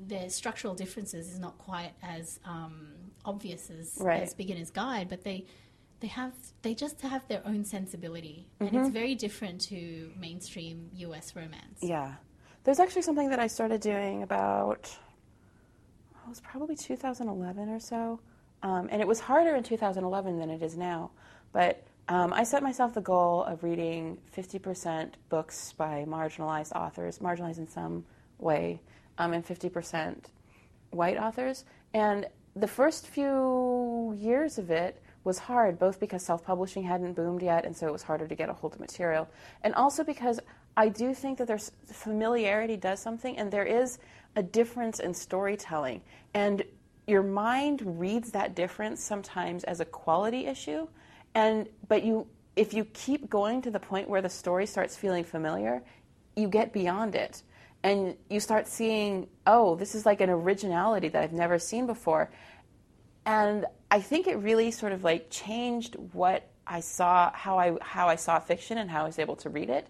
their 0.07 0.31
structural 0.31 0.75
differences 0.75 1.31
is 1.33 1.39
not 1.39 1.59
quite 1.59 1.93
as 2.03 2.41
um, 2.47 2.89
obvious 3.27 3.71
as, 3.71 3.99
Right. 4.01 4.23
as 4.23 4.33
Beginner's 4.33 4.71
Guide, 4.71 5.09
but 5.11 5.25
they 5.25 5.45
they 6.05 6.09
have 6.09 6.35
they 6.61 6.75
just 6.75 7.01
have 7.01 7.27
their 7.29 7.41
own 7.47 7.65
sensibility, 7.65 8.47
Mm-hmm. 8.61 8.77
and 8.77 8.87
it's 8.87 8.93
very 8.93 9.15
different 9.15 9.59
to 9.73 10.11
mainstream 10.21 10.91
U.S. 11.07 11.35
romance. 11.35 11.79
Yeah. 11.81 12.17
There's 12.65 12.79
actually 12.79 13.03
something 13.09 13.31
that 13.31 13.39
I 13.39 13.47
started 13.47 13.81
doing 13.81 14.23
about, 14.23 14.83
it 16.15 16.29
was 16.29 16.41
probably 16.41 16.77
2011 16.77 17.69
or 17.71 17.81
so. 17.81 18.21
Um, 18.63 18.89
and 18.91 19.01
it 19.01 19.09
was 19.09 19.21
harder 19.21 19.55
in 19.55 19.63
2011 19.63 20.39
than 20.39 20.51
it 20.51 20.63
is 20.63 20.77
now. 20.77 21.11
But 21.53 21.83
um, 22.09 22.33
I 22.35 22.43
set 22.45 22.63
myself 22.63 22.93
the 22.95 23.03
goal 23.03 23.45
of 23.45 23.63
reading 23.63 24.19
50% 24.37 25.13
books 25.31 25.73
by 25.77 26.05
marginalized 26.07 26.73
authors, 26.73 27.19
marginalized 27.19 27.59
in 27.59 27.69
some 27.69 28.05
way, 28.39 28.81
um, 29.19 29.33
and 29.35 29.45
50% 29.47 30.17
white 30.91 31.19
authors. 31.19 31.65
And 31.93 32.27
the 32.57 32.69
first 32.69 33.07
few 33.07 34.15
years 34.19 34.57
of 34.59 34.71
it 34.71 35.03
was 35.25 35.39
hard, 35.39 35.79
both 35.79 35.99
because 35.99 36.23
self 36.23 36.45
publishing 36.45 36.85
hadn't 36.85 37.15
boomed 37.15 37.43
yet, 37.43 37.65
and 37.65 37.77
so 37.77 37.87
it 37.87 37.93
was 37.93 38.03
harder 38.03 38.29
to 38.29 38.35
get 38.35 38.49
a 38.49 38.53
hold 38.53 38.75
of 38.75 38.81
material, 38.81 39.29
and 39.63 39.75
also 39.75 40.05
because 40.05 40.39
I 40.77 40.89
do 40.89 41.15
think 41.15 41.39
that 41.39 41.47
there's 41.47 41.73
familiarity 41.87 42.77
does 42.77 43.01
something, 43.01 43.37
and 43.37 43.51
there 43.51 43.65
is 43.65 43.99
a 44.37 44.43
difference 44.43 45.01
in 45.01 45.15
storytelling. 45.15 46.03
And 46.35 46.65
your 47.07 47.23
mind 47.23 47.99
reads 48.01 48.31
that 48.33 48.55
difference 48.55 49.03
sometimes 49.03 49.65
as 49.65 49.81
a 49.81 49.85
quality 49.85 50.47
issue, 50.47 50.87
and 51.35 51.69
but 51.89 52.05
you 52.05 52.27
if 52.57 52.73
you 52.73 52.85
keep 52.87 53.29
going 53.29 53.63
to 53.63 53.71
the 53.71 53.81
point 53.81 54.09
where 54.09 54.23
the 54.23 54.29
story 54.29 54.67
starts 54.67 54.97
feeling 54.97 55.25
familiar, 55.25 55.83
you 56.37 56.49
get 56.49 56.73
beyond 56.73 57.15
it 57.15 57.43
and 57.83 58.17
you 58.31 58.41
start 58.41 58.67
seeing, 58.67 59.29
oh, 59.47 59.75
this 59.75 59.95
is 59.95 60.07
like 60.07 60.21
an 60.21 60.31
originality 60.31 61.09
that 61.09 61.23
I've 61.23 61.33
never 61.33 61.59
seen 61.59 61.87
before. 61.87 62.31
And 63.27 63.67
I 63.95 64.01
think 64.01 64.27
it 64.27 64.35
really 64.39 64.73
sort 64.73 64.91
of 64.91 65.05
like 65.05 65.31
changed 65.31 65.95
what 66.15 66.51
I 66.67 66.81
saw, 66.81 67.31
how 67.33 67.61
I 67.61 67.77
how 67.81 68.09
I 68.09 68.17
saw 68.17 68.41
fiction 68.41 68.77
and 68.79 68.91
how 68.91 69.03
I 69.03 69.07
was 69.07 69.21
able 69.21 69.37
to 69.37 69.49
read 69.49 69.71
it. 69.71 69.87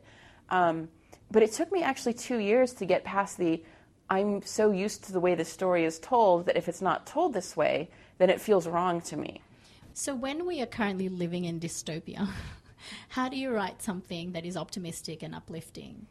Um, 0.51 0.91
but 1.31 1.43
it 1.43 1.53
took 1.53 1.73
me 1.73 1.83
actually 1.83 2.13
two 2.13 2.37
years 2.37 2.75
to 2.75 2.85
get 2.85 3.03
past 3.03 3.39
the. 3.39 3.65
I'm 4.11 4.43
so 4.43 4.71
used 4.73 5.05
to 5.05 5.13
the 5.13 5.21
way 5.21 5.35
the 5.35 5.47
story 5.47 5.87
is 5.87 5.99
told 5.99 6.45
that 6.45 6.57
if 6.59 6.69
it's 6.69 6.83
not 6.83 7.07
told 7.07 7.33
this 7.33 7.57
way, 7.57 7.89
then 8.19 8.29
it 8.29 8.43
feels 8.43 8.69
wrong 8.69 9.01
to 9.01 9.17
me. 9.17 9.41
So 9.95 10.15
when 10.15 10.45
we 10.45 10.61
are 10.61 10.67
currently 10.67 11.09
living 11.09 11.47
in 11.47 11.59
dystopia, 11.59 12.29
how 13.09 13.31
do 13.31 13.39
you 13.39 13.53
write 13.53 13.83
something 13.83 14.33
that 14.33 14.45
is 14.45 14.55
optimistic 14.55 15.23
and 15.23 15.35
uplifting? 15.35 16.07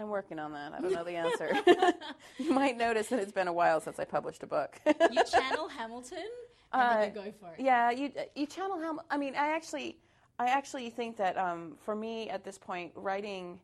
I'm 0.00 0.08
working 0.08 0.40
on 0.40 0.50
that. 0.54 0.72
I 0.72 0.80
don't 0.80 0.92
know 0.92 1.04
the 1.04 1.12
answer. 1.26 1.94
you 2.38 2.52
might 2.52 2.76
notice 2.76 3.06
that 3.10 3.20
it's 3.20 3.30
been 3.30 3.46
a 3.46 3.52
while 3.52 3.80
since 3.80 4.00
I 4.00 4.04
published 4.04 4.42
a 4.42 4.48
book. 4.48 4.80
You 4.84 5.22
channel 5.30 5.68
Hamilton 5.68 6.26
Uh, 6.74 7.06
you 7.06 7.14
go 7.14 7.32
for 7.38 7.54
it. 7.54 7.60
Yeah, 7.60 7.90
you 7.90 8.12
you 8.34 8.46
channel 8.46 8.78
how. 8.80 8.98
I 9.10 9.16
mean, 9.16 9.34
I 9.34 9.48
actually, 9.48 9.98
I 10.38 10.46
actually 10.46 10.90
think 10.90 11.16
that 11.16 11.38
um, 11.38 11.76
for 11.84 11.94
me 11.94 12.28
at 12.28 12.44
this 12.44 12.58
point, 12.58 12.92
writing 12.94 13.58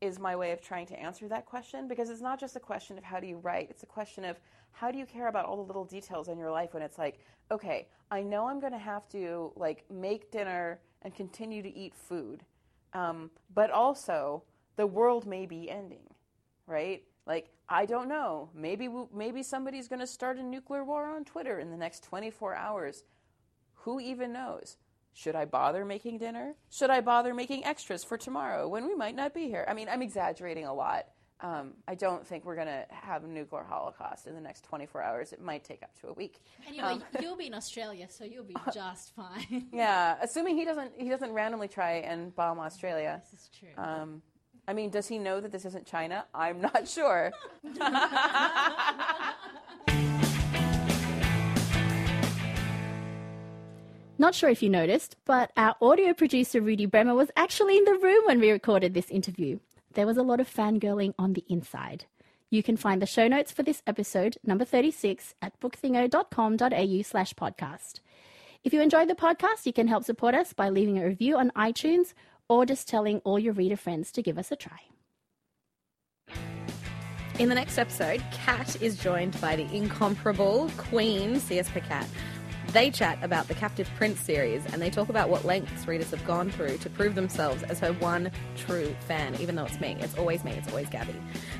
is 0.00 0.18
my 0.18 0.36
way 0.36 0.52
of 0.52 0.60
trying 0.60 0.86
to 0.86 0.98
answer 0.98 1.28
that 1.28 1.44
question 1.46 1.88
because 1.88 2.08
it's 2.08 2.20
not 2.20 2.38
just 2.38 2.54
a 2.56 2.60
question 2.60 2.98
of 2.98 3.04
how 3.04 3.20
do 3.20 3.26
you 3.26 3.38
write; 3.38 3.68
it's 3.70 3.82
a 3.84 3.86
question 3.86 4.24
of 4.24 4.38
how 4.72 4.90
do 4.90 4.98
you 4.98 5.06
care 5.06 5.28
about 5.28 5.44
all 5.44 5.56
the 5.56 5.62
little 5.62 5.84
details 5.84 6.28
in 6.28 6.38
your 6.38 6.50
life 6.50 6.74
when 6.74 6.82
it's 6.82 6.98
like, 6.98 7.18
okay, 7.50 7.88
I 8.10 8.22
know 8.22 8.48
I'm 8.48 8.60
going 8.60 8.72
to 8.72 8.78
have 8.78 9.08
to 9.10 9.52
like 9.56 9.84
make 9.90 10.30
dinner 10.30 10.80
and 11.02 11.14
continue 11.14 11.62
to 11.62 11.76
eat 11.76 11.94
food, 11.94 12.44
um, 12.92 13.30
but 13.54 13.70
also 13.70 14.42
the 14.76 14.86
world 14.86 15.26
may 15.26 15.46
be 15.46 15.70
ending, 15.70 16.08
right? 16.66 17.02
Like 17.28 17.50
I 17.68 17.84
don't 17.84 18.08
know. 18.08 18.48
Maybe 18.54 18.88
maybe 19.14 19.42
somebody's 19.42 19.86
going 19.86 20.00
to 20.00 20.06
start 20.06 20.38
a 20.38 20.42
nuclear 20.42 20.82
war 20.82 21.06
on 21.06 21.24
Twitter 21.24 21.60
in 21.60 21.70
the 21.70 21.76
next 21.76 22.02
24 22.04 22.56
hours. 22.56 23.04
Who 23.82 24.00
even 24.00 24.32
knows? 24.32 24.78
Should 25.12 25.36
I 25.36 25.44
bother 25.44 25.84
making 25.84 26.18
dinner? 26.18 26.54
Should 26.70 26.90
I 26.90 27.00
bother 27.00 27.34
making 27.34 27.64
extras 27.64 28.04
for 28.04 28.16
tomorrow 28.16 28.68
when 28.68 28.86
we 28.86 28.94
might 28.94 29.14
not 29.14 29.34
be 29.34 29.48
here? 29.48 29.64
I 29.68 29.74
mean, 29.74 29.88
I'm 29.88 30.00
exaggerating 30.00 30.64
a 30.64 30.72
lot. 30.72 31.06
Um, 31.40 31.74
I 31.86 31.94
don't 31.94 32.26
think 32.26 32.44
we're 32.44 32.56
going 32.56 32.66
to 32.68 32.84
have 32.90 33.22
a 33.22 33.26
nuclear 33.28 33.62
holocaust 33.62 34.26
in 34.26 34.34
the 34.34 34.40
next 34.40 34.64
24 34.64 35.02
hours. 35.02 35.32
It 35.32 35.40
might 35.40 35.62
take 35.62 35.82
up 35.82 35.90
to 36.00 36.08
a 36.08 36.12
week. 36.12 36.40
Anyway, 36.66 36.98
you'll 37.20 37.36
be 37.36 37.46
in 37.46 37.54
Australia, 37.54 38.06
so 38.10 38.24
you'll 38.24 38.44
be 38.44 38.56
just 38.74 39.14
fine. 39.14 39.66
Yeah, 39.72 40.16
assuming 40.20 40.56
he 40.56 40.64
doesn't 40.64 40.92
he 40.96 41.08
doesn't 41.08 41.32
randomly 41.32 41.68
try 41.68 41.92
and 41.98 42.34
bomb 42.34 42.58
Australia. 42.58 43.22
this 43.30 43.40
is 43.40 43.50
true. 43.58 43.68
Um, 43.76 44.22
I 44.68 44.74
mean, 44.74 44.90
does 44.90 45.08
he 45.08 45.18
know 45.18 45.40
that 45.40 45.50
this 45.50 45.64
isn't 45.64 45.86
China? 45.86 46.26
I'm 46.34 46.60
not 46.60 46.86
sure. 46.86 47.32
Not 54.20 54.34
sure 54.34 54.50
if 54.50 54.64
you 54.64 54.68
noticed, 54.68 55.14
but 55.24 55.52
our 55.56 55.76
audio 55.80 56.12
producer 56.12 56.60
Rudy 56.60 56.86
Bremer 56.86 57.14
was 57.14 57.30
actually 57.36 57.78
in 57.78 57.84
the 57.84 57.94
room 57.94 58.24
when 58.26 58.40
we 58.40 58.50
recorded 58.50 58.92
this 58.92 59.10
interview. 59.10 59.60
There 59.94 60.08
was 60.08 60.16
a 60.16 60.24
lot 60.24 60.40
of 60.40 60.52
fangirling 60.52 61.14
on 61.16 61.34
the 61.34 61.44
inside. 61.48 62.06
You 62.50 62.64
can 62.64 62.76
find 62.76 63.00
the 63.00 63.06
show 63.06 63.28
notes 63.28 63.52
for 63.52 63.62
this 63.62 63.80
episode, 63.86 64.36
number 64.44 64.64
36, 64.64 65.36
at 65.40 65.58
bookthingo.com.au 65.60 67.02
slash 67.02 67.32
podcast. 67.34 68.00
If 68.64 68.72
you 68.72 68.80
enjoyed 68.80 69.08
the 69.08 69.14
podcast, 69.14 69.66
you 69.66 69.72
can 69.72 69.86
help 69.86 70.02
support 70.02 70.34
us 70.34 70.52
by 70.52 70.68
leaving 70.68 70.98
a 70.98 71.06
review 71.06 71.38
on 71.38 71.52
iTunes 71.52 72.12
or 72.48 72.66
just 72.66 72.88
telling 72.88 73.18
all 73.20 73.38
your 73.38 73.52
reader 73.52 73.76
friends 73.76 74.10
to 74.12 74.22
give 74.22 74.38
us 74.38 74.50
a 74.50 74.56
try. 74.56 74.80
In 77.38 77.48
the 77.48 77.54
next 77.54 77.78
episode, 77.78 78.20
Kat 78.32 78.82
is 78.82 78.98
joined 78.98 79.40
by 79.40 79.54
the 79.54 79.72
incomparable 79.72 80.70
Queen 80.76 81.38
C.S. 81.38 81.68
Pacat. 81.68 82.06
They 82.72 82.90
chat 82.90 83.16
about 83.22 83.48
the 83.48 83.54
Captive 83.54 83.88
Prince 83.96 84.20
series 84.20 84.66
and 84.66 84.82
they 84.82 84.90
talk 84.90 85.08
about 85.08 85.30
what 85.30 85.44
lengths 85.44 85.86
readers 85.86 86.10
have 86.10 86.26
gone 86.26 86.50
through 86.50 86.78
to 86.78 86.90
prove 86.90 87.14
themselves 87.14 87.62
as 87.62 87.78
her 87.78 87.92
one 87.94 88.30
true 88.56 88.94
fan, 89.06 89.36
even 89.40 89.54
though 89.54 89.64
it's 89.64 89.80
me. 89.80 89.96
It's 90.00 90.18
always 90.18 90.44
me, 90.44 90.50
it's 90.50 90.68
always 90.68 90.88
Gabby. 90.88 91.14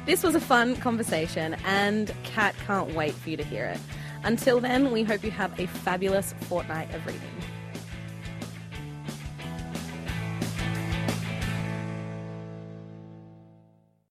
This 0.05 0.23
was 0.23 0.35
a 0.35 0.41
fun 0.41 0.77
conversation 0.77 1.55
and 1.65 2.13
Kat 2.25 2.55
can't 2.67 2.93
wait 2.95 3.15
for 3.15 3.31
you 3.31 3.37
to 3.39 3.45
hear 3.45 3.65
it. 3.67 3.79
Until 4.25 4.61
then, 4.61 4.91
we 4.91 5.03
hope 5.03 5.25
you 5.25 5.31
have 5.31 5.59
a 5.59 5.67
fabulous 5.67 6.35
fortnight 6.43 6.93
of 6.93 7.07
reading. 7.07 7.23